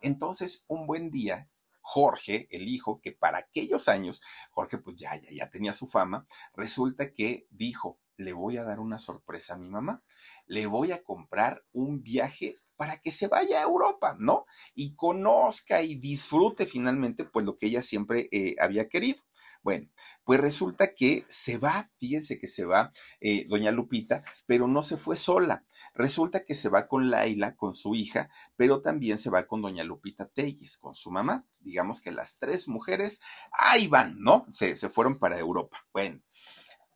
[0.00, 1.48] Entonces, un buen día,
[1.88, 4.20] Jorge, el hijo, que para aquellos años,
[4.50, 8.80] Jorge pues ya, ya, ya tenía su fama, resulta que dijo, le voy a dar
[8.80, 10.02] una sorpresa a mi mamá,
[10.46, 14.46] le voy a comprar un viaje para que se vaya a Europa, ¿no?
[14.74, 19.22] Y conozca y disfrute finalmente pues lo que ella siempre eh, había querido.
[19.66, 19.88] Bueno,
[20.22, 24.96] pues resulta que se va, fíjense que se va eh, doña Lupita, pero no se
[24.96, 25.64] fue sola.
[25.92, 29.82] Resulta que se va con Laila, con su hija, pero también se va con doña
[29.82, 31.48] Lupita Telles, con su mamá.
[31.58, 34.46] Digamos que las tres mujeres ahí van, ¿no?
[34.50, 35.84] Se, se fueron para Europa.
[35.92, 36.22] Bueno,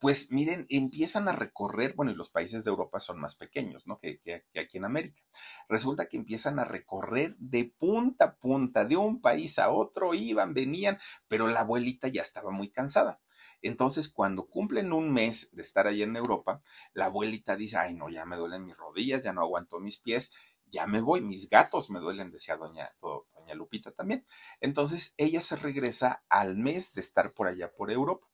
[0.01, 4.01] pues miren, empiezan a recorrer, bueno, y los países de Europa son más pequeños, ¿no?
[4.01, 4.21] Que,
[4.59, 5.23] aquí en América.
[5.69, 10.55] Resulta que empiezan a recorrer de punta a punta, de un país a otro, iban,
[10.55, 10.99] venían,
[11.29, 13.21] pero la abuelita ya estaba muy cansada.
[13.61, 16.63] Entonces, cuando cumplen un mes de estar allá en Europa,
[16.95, 20.33] la abuelita dice, ay, no, ya me duelen mis rodillas, ya no aguanto mis pies,
[20.65, 24.25] ya me voy, mis gatos me duelen, decía doña, doña Lupita también.
[24.61, 28.30] Entonces, ella se regresa al mes de estar por allá por Europa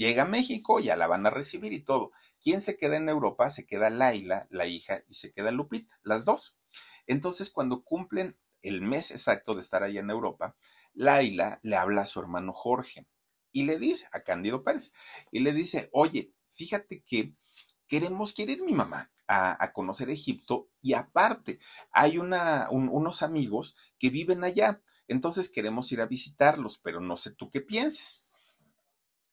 [0.00, 2.10] llega a México, ya la van a recibir y todo.
[2.42, 3.50] ¿Quién se queda en Europa?
[3.50, 6.58] Se queda Laila, la hija, y se queda Lupita, las dos.
[7.06, 10.56] Entonces, cuando cumplen el mes exacto de estar allá en Europa,
[10.94, 13.06] Laila le habla a su hermano Jorge
[13.52, 14.92] y le dice a Cándido Pérez,
[15.30, 17.34] y le dice, oye, fíjate que
[17.86, 21.60] queremos, quiere ir mi mamá a, conocer Egipto y aparte
[21.92, 27.32] hay una, unos amigos que viven allá, entonces queremos ir a visitarlos, pero no sé
[27.32, 28.29] tú qué pienses.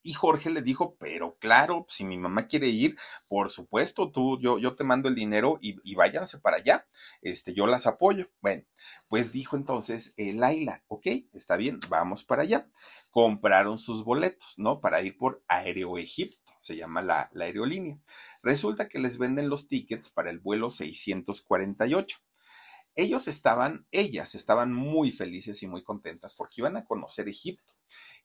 [0.08, 2.97] Y Jorge le dijo, pero claro, si mi mamá quiere ir,
[3.28, 6.88] por supuesto, tú, yo, yo te mando el dinero y, váyanse para allá.
[7.22, 8.30] Este, yo las apoyo.
[8.39, 8.64] Bueno,
[9.10, 12.70] pues dijo entonces eh, Laila, ok, está bien, vamos para allá.
[13.12, 14.80] Compraron sus boletos, ¿no?
[14.80, 17.99] Para ir por Aéreo Egipto, se llama la, la aerolínea.
[18.41, 22.18] Resulta que les venden los tickets para el vuelo 648
[22.95, 27.76] ellos estaban, ellas estaban muy felices y muy contentas porque iban a conocer Egipto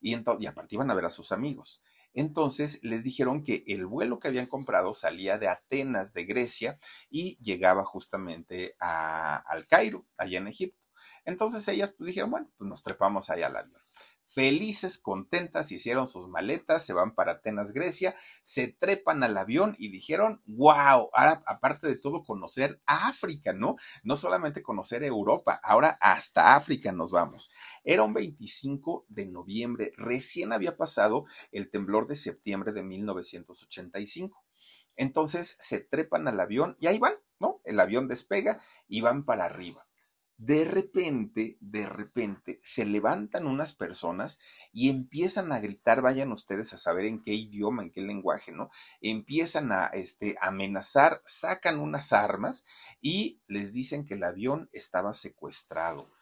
[0.02, 1.82] y, y aparte iban a ver a sus amigos.
[2.14, 6.78] Entonces les dijeron que el vuelo que habían comprado salía de Atenas, de Grecia,
[7.08, 10.78] y llegaba justamente a, al Cairo, allá en Egipto.
[11.24, 13.81] Entonces ellas pues, dijeron, bueno, pues nos trepamos allá al avión
[14.32, 19.88] felices, contentas, hicieron sus maletas, se van para Atenas, Grecia, se trepan al avión y
[19.88, 23.76] dijeron, wow, ahora aparte de todo conocer África, ¿no?
[24.02, 27.52] No solamente conocer Europa, ahora hasta África nos vamos.
[27.84, 34.44] Era un 25 de noviembre, recién había pasado el temblor de septiembre de 1985.
[34.96, 37.60] Entonces se trepan al avión y ahí van, ¿no?
[37.64, 39.86] El avión despega y van para arriba
[40.44, 44.40] de repente, de repente, se levantan unas personas
[44.72, 48.68] y empiezan a gritar, vayan ustedes a saber en qué idioma, en qué lenguaje, ¿no?
[49.00, 52.66] Empiezan a este, amenazar, sacan unas armas
[53.00, 56.12] y les dicen que el avión estaba secuestrado.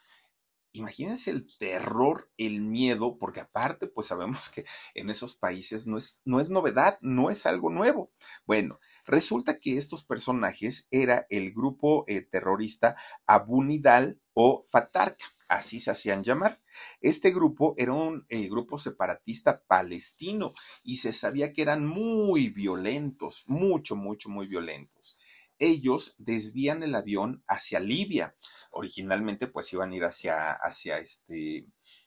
[0.73, 6.21] Imagínense el terror, el miedo, porque aparte, pues sabemos que en esos países no es,
[6.27, 8.13] no es novedad, no es algo nuevo.
[8.45, 8.79] Bueno,
[9.11, 12.95] Resulta que estos personajes era el grupo eh, terrorista
[13.27, 16.63] Abu Nidal o Fatarka, así se hacían llamar.
[17.01, 20.53] Este grupo era un eh, grupo separatista palestino
[20.85, 25.19] y se sabía que eran muy violentos, mucho, mucho, muy violentos.
[25.59, 28.37] Ellos desvían el avión hacia Libia.
[28.71, 31.67] Originalmente pues iban a ir hacia, hacia este,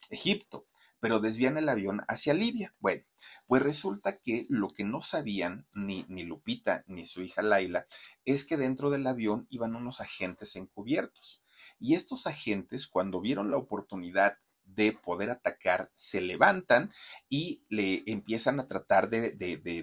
[0.09, 0.67] Egipto
[1.03, 2.73] pero desvían el avión hacia Libia.
[2.79, 3.03] Bueno,
[3.45, 7.87] pues resulta que lo que no sabían ni, ni Lupita ni su hija Laila
[8.23, 11.43] es que dentro del avión iban unos agentes encubiertos.
[11.77, 16.93] Y estos agentes, cuando vieron la oportunidad de poder atacar, se levantan
[17.27, 19.31] y le empiezan a tratar de,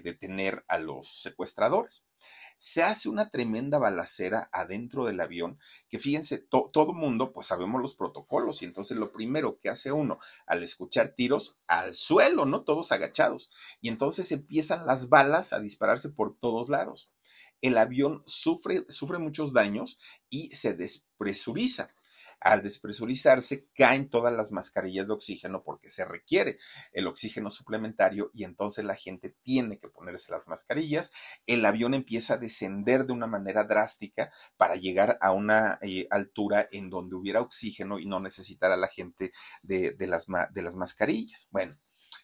[0.03, 2.07] detener a los secuestradores.
[2.63, 5.57] Se hace una tremenda balacera adentro del avión,
[5.89, 10.19] que fíjense, todo mundo, pues sabemos los protocolos, y entonces lo primero que hace uno
[10.45, 12.63] al escuchar tiros, al suelo, ¿no?
[12.63, 13.49] Todos agachados.
[13.81, 17.11] Y entonces empiezan las balas a dispararse por todos lados.
[17.61, 19.99] El avión sufre, sufre muchos daños
[20.29, 21.89] y se despresuriza
[22.41, 26.57] al despresurizarse caen todas las mascarillas de oxígeno porque se requiere
[26.91, 31.11] el oxígeno suplementario y entonces la gente tiene que ponerse las mascarillas.
[31.45, 36.67] El avión empieza a descender de una manera drástica para llegar a una eh, altura
[36.71, 39.31] en donde hubiera oxígeno y no necesitara la gente
[39.61, 41.47] de, las, de las mascarillas.
[41.51, 41.77] Bueno,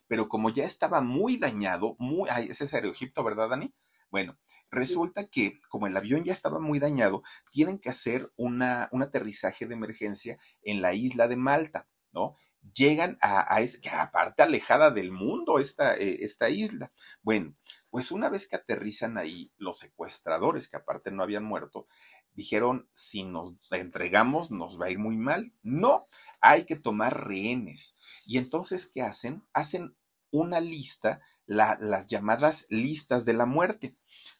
[0.07, 3.73] pero como ya estaba muy dañado, muy, ay, ese es Egipto, ¿verdad, Dani?
[4.09, 4.37] Bueno,
[4.71, 9.65] Resulta que, como el avión ya estaba muy dañado, tienen que hacer una, un aterrizaje
[9.65, 12.35] de emergencia en la isla de Malta, ¿no?
[12.73, 16.91] Llegan a, a esa aparte alejada del mundo, esta, eh, esta isla.
[17.21, 17.55] Bueno,
[17.89, 21.87] pues una vez que aterrizan ahí, los secuestradores, que aparte no habían muerto,
[22.33, 25.53] dijeron, si nos entregamos, nos va a ir muy mal.
[25.63, 26.03] No,
[26.41, 27.95] hay que tomar rehenes.
[28.25, 29.43] Y entonces, ¿qué hacen?
[29.53, 29.95] Hacen
[30.29, 33.97] una lista, las llamadas listas de la muerte.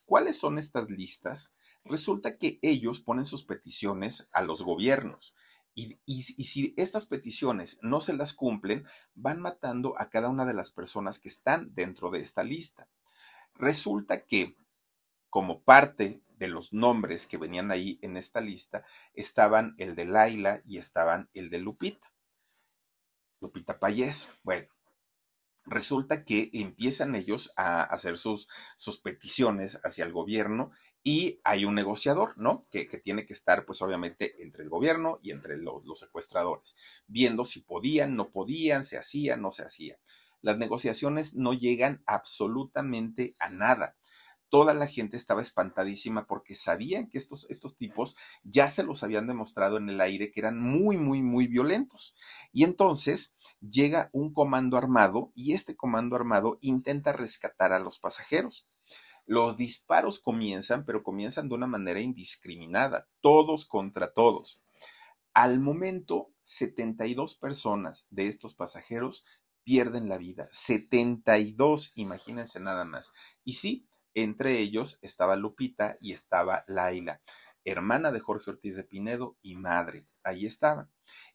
[0.08, 1.54] ¿Cuáles son estas listas?
[1.84, 5.36] Resulta que ellos ponen sus peticiones a los gobiernos.
[5.76, 10.72] Y, si estas peticiones no se las cumplen, van matando a cada una de las
[10.72, 12.90] personas que están dentro de esta lista.
[13.54, 14.56] Resulta que,
[15.30, 20.62] como parte de los nombres que venían ahí en esta lista, estaban el de Laila
[20.64, 22.14] y estaban el de Lupita.
[23.42, 24.30] Lupita Payés.
[24.42, 24.68] Bueno,
[25.68, 30.72] resulta que empiezan ellos a hacer sus, sus peticiones hacia el gobierno
[31.04, 32.66] y hay un negociador, ¿no?
[32.72, 36.76] Que, tiene que estar, pues obviamente, entre el gobierno y entre los, los secuestradores,
[37.08, 39.98] viendo si podían, no podían, se hacía, no se hacía.
[40.42, 43.96] Las negociaciones no llegan absolutamente a nada.
[44.50, 49.28] Toda la gente estaba espantadísima porque sabían que estos, estos tipos ya se los habían
[49.28, 52.16] demostrado en el aire que eran muy, muy, muy violentos.
[52.52, 58.66] Y entonces llega un comando armado y este comando armado intenta rescatar a los pasajeros.
[59.26, 64.62] Los disparos comienzan, pero comienzan de una manera indiscriminada, todos contra todos.
[65.34, 69.26] Al momento, 72 personas de estos pasajeros
[69.64, 70.48] pierden la vida.
[70.54, 73.12] 72, imagínense nada más.
[73.44, 73.86] Y sí,
[74.18, 77.22] entre ellos estaba Lupita y estaba Laila,
[77.66, 80.08] hermana de Jorge Ortiz de Pinedo y madre.
[80.24, 80.92] Ahí estaban.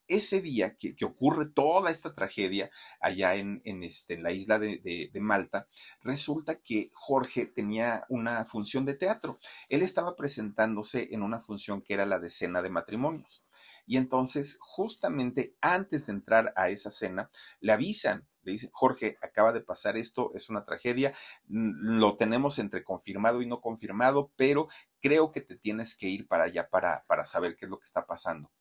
[0.08, 4.80] Ese día que, ocurre toda esta tragedia allá en, este, la isla de,
[5.12, 5.68] de, Malta,
[6.00, 9.38] resulta que Jorge tenía una función de teatro.
[9.68, 13.46] Él estaba presentándose en una función que era la de cena de matrimonios.
[13.86, 17.30] Y entonces, justamente antes de entrar a esa cena,
[17.60, 21.12] le avisan le dice, Jorge, acaba de pasar esto, es una tragedia,
[21.48, 24.68] lo tenemos entre confirmado y no confirmado, pero
[25.00, 27.84] creo que te tienes que ir para allá para, para saber qué es lo que
[27.84, 28.52] está pasando.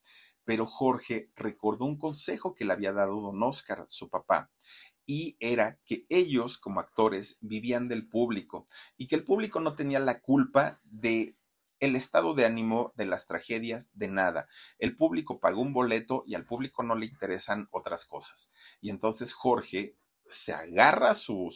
[0.43, 4.51] Pero Jorge recordó un consejo que le había dado don Oscar, su papá,
[5.05, 8.67] y era que ellos como actores vivían del público
[8.97, 11.36] y que el público no tenía la culpa de
[11.82, 14.47] el estado de ánimo de las tragedias de nada.
[14.77, 18.51] El público pagó un boleto y al público no le interesan otras cosas.
[18.79, 21.51] Y entonces Jorge se agarra su,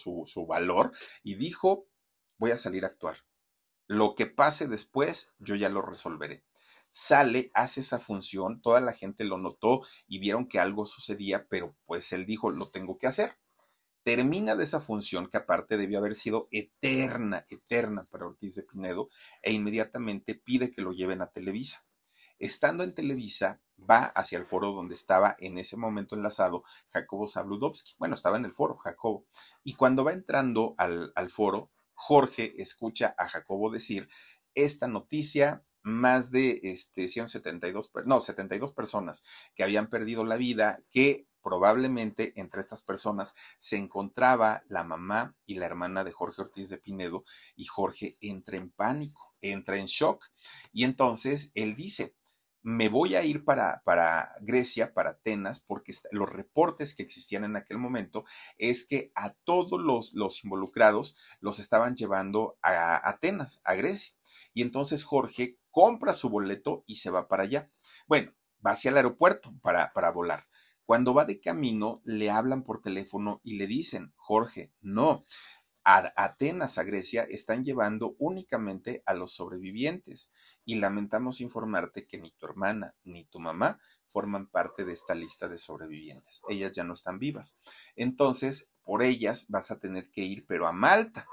[0.49, 0.91] valor
[1.23, 1.88] y dijo,
[2.38, 3.19] voy a salir a actuar.
[3.88, 6.43] Lo que pase después, yo ya lo resolveré
[6.97, 11.76] sale, hace esa función, toda la gente lo notó y vieron que algo sucedía, pero
[11.86, 13.38] pues él dijo, lo tengo que hacer
[14.06, 19.10] termina de esa función que aparte debió haber sido eterna, eterna para Ortiz de Pinedo,
[19.41, 21.84] e inmediatamente pide que lo lleven a Televisa.
[22.38, 27.95] Estando en Televisa, va hacia el foro donde estaba en ese momento enlazado Jacobo Zabludovsky.
[27.97, 29.26] Bueno, estaba en el foro, Jacobo.
[29.64, 34.08] Y cuando va entrando al, al foro, Jorge escucha a Jacobo decir
[34.53, 39.24] esta noticia más de este, 172, no, 72 personas
[39.56, 45.60] que habían perdido la vida, que probablemente entre estas personas se encontraba la mamá y
[45.60, 47.24] la hermana de Jorge Ortiz de Pinedo
[47.56, 50.26] y Jorge entra en pánico, entra en shock.
[50.74, 52.16] Y entonces él dice,
[52.64, 57.58] me voy a ir para, para, Grecia, para Atenas, porque los reportes que existían en
[57.58, 58.26] aquel momento
[58.58, 64.16] es que a todos los, los involucrados los estaban llevando a Atenas, a Grecia.
[64.56, 67.70] Y entonces Jorge compra su boleto y se va para allá.
[68.08, 68.34] Bueno,
[68.66, 70.48] va hacia el aeropuerto para, para volar.
[70.86, 75.21] Cuando va de camino, le hablan por teléfono y le dicen, Jorge, no,
[75.86, 80.31] a Atenas, a Grecia, están llevando únicamente a los sobrevivientes
[80.65, 85.47] y lamentamos informarte que ni tu hermana ni tu mamá forman parte de esta lista
[85.47, 86.41] de sobrevivientes.
[86.49, 87.57] Ellas ya no están vivas.
[87.95, 91.27] Entonces, por ellas vas a tener que ir, pero a Malta.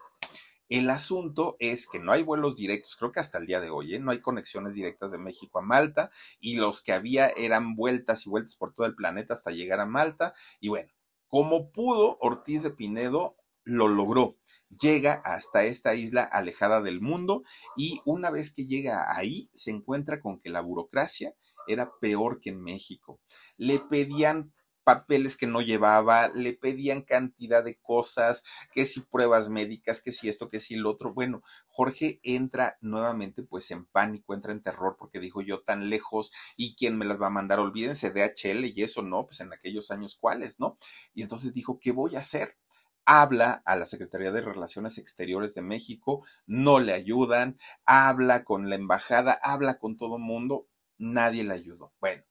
[0.69, 3.95] El asunto es que no hay vuelos directos, creo que hasta el día de hoy,
[3.95, 4.01] ¿eh?
[4.01, 6.11] no hay conexiones directas de México a Malta
[6.41, 9.87] y los que había eran vueltas y vueltas por todo el planeta hasta llegar a
[9.87, 10.33] Malta.
[10.61, 10.91] Y bueno,
[11.29, 13.35] como pudo, Ortiz de Pinedo
[13.65, 14.37] lo logró.
[14.81, 17.43] Llega hasta esta isla alejada del mundo
[17.77, 21.35] y una vez que llega ahí se encuentra con que la burocracia
[21.67, 23.21] era peor que en México.
[23.57, 24.53] Le pedían
[24.85, 30.29] papeles que no llevaba, le pedían cantidad de cosas, que si pruebas médicas, que si
[30.29, 31.15] esto, que si lo otro.
[31.15, 36.33] Bueno, Jorge entra nuevamente pues en pánico, entra en terror porque dijo yo tan lejos
[36.57, 39.53] y quién me las va a mandar, olvídense de HL y eso no, pues en
[39.53, 40.79] aquellos años cuáles, ¿no?
[41.15, 42.57] Y entonces dijo, ¿qué voy a hacer?
[43.05, 48.77] habla a la Secretaría de Relaciones Exteriores de México, no le ayudan, habla con la
[48.77, 50.69] embajada, habla con todo mundo,
[50.99, 51.93] nadie le ayudó.
[52.01, 52.23] Bueno,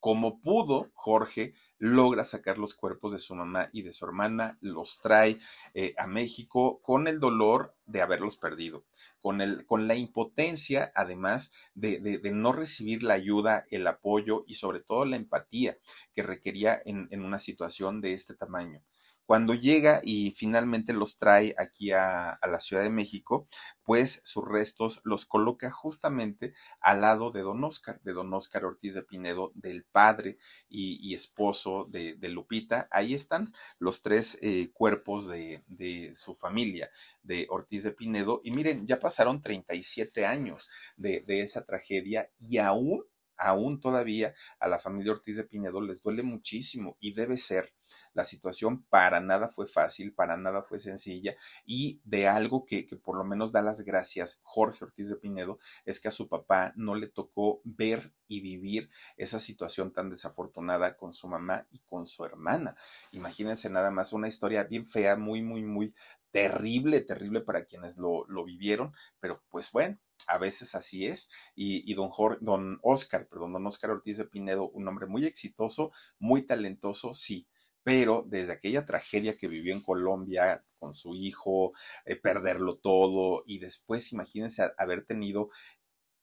[0.00, 5.00] como pudo, Jorge logra sacar los cuerpos de su mamá y de su hermana, los
[5.00, 5.38] trae
[5.74, 8.84] eh, a México con el dolor de haberlos perdido,
[9.20, 14.54] con, el, con la impotencia, además, de, de, no recibir la ayuda, el apoyo y
[14.54, 15.78] sobre todo la empatía
[16.14, 18.82] que requería en, en una situación de este tamaño.
[19.28, 23.46] Cuando llega y finalmente los trae aquí a, la Ciudad de México,
[23.84, 28.94] pues sus restos los coloca justamente al lado de don Oscar, de don Oscar Ortiz
[28.94, 30.38] de Pinedo, del padre
[30.70, 32.88] y, esposo de, Lupita.
[32.90, 36.88] Ahí están los tres eh, cuerpos de, su familia,
[37.22, 38.40] de Ortiz de Pinedo.
[38.44, 43.04] Y miren, ya pasaron 37 años de, de esa tragedia y aún
[43.36, 47.74] aún todavía a la familia Ortiz de Pinedo les duele muchísimo y debe ser.
[48.18, 52.96] La situación para nada fue fácil, para nada fue sencilla y de algo que, que,
[52.96, 56.72] por lo menos da las gracias Jorge Ortiz de Pinedo es que a su papá
[56.74, 62.08] no le tocó ver y vivir esa situación tan desafortunada con su mamá y con
[62.08, 62.74] su hermana.
[63.12, 65.94] Imagínense nada más una historia bien fea, muy, muy, muy
[66.32, 69.96] terrible, terrible para quienes lo, lo vivieron, pero pues bueno,
[70.26, 71.30] a veces así es.
[71.54, 75.24] Y, y don, Jorge, don Oscar, perdón, don Oscar Ortiz de Pinedo, un hombre muy
[75.24, 77.46] exitoso, muy talentoso, sí,
[77.88, 81.72] pero desde aquella tragedia que vivió en Colombia con su hijo,
[82.04, 85.48] eh, perderlo todo y después imagínense haber tenido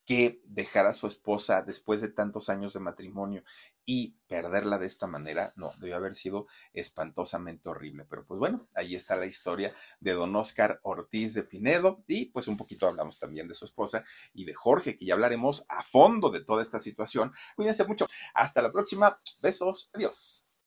[0.06, 3.44] que dejar a su esposa después de tantos años de matrimonio
[3.84, 8.06] y perderla de esta manera, no, debió haber sido espantosamente horrible.
[8.08, 12.48] Pero pues bueno, ahí está la historia de don Oscar Ortiz de Pinedo y pues
[12.48, 14.04] un poquito hablamos también de su esposa
[14.36, 17.34] y de Jorge, que ya hablaremos a fondo de toda esta situación.
[17.56, 18.06] Cuídense mucho.
[18.36, 19.20] Hasta la próxima.
[19.42, 19.90] Besos.
[19.94, 20.48] Adiós.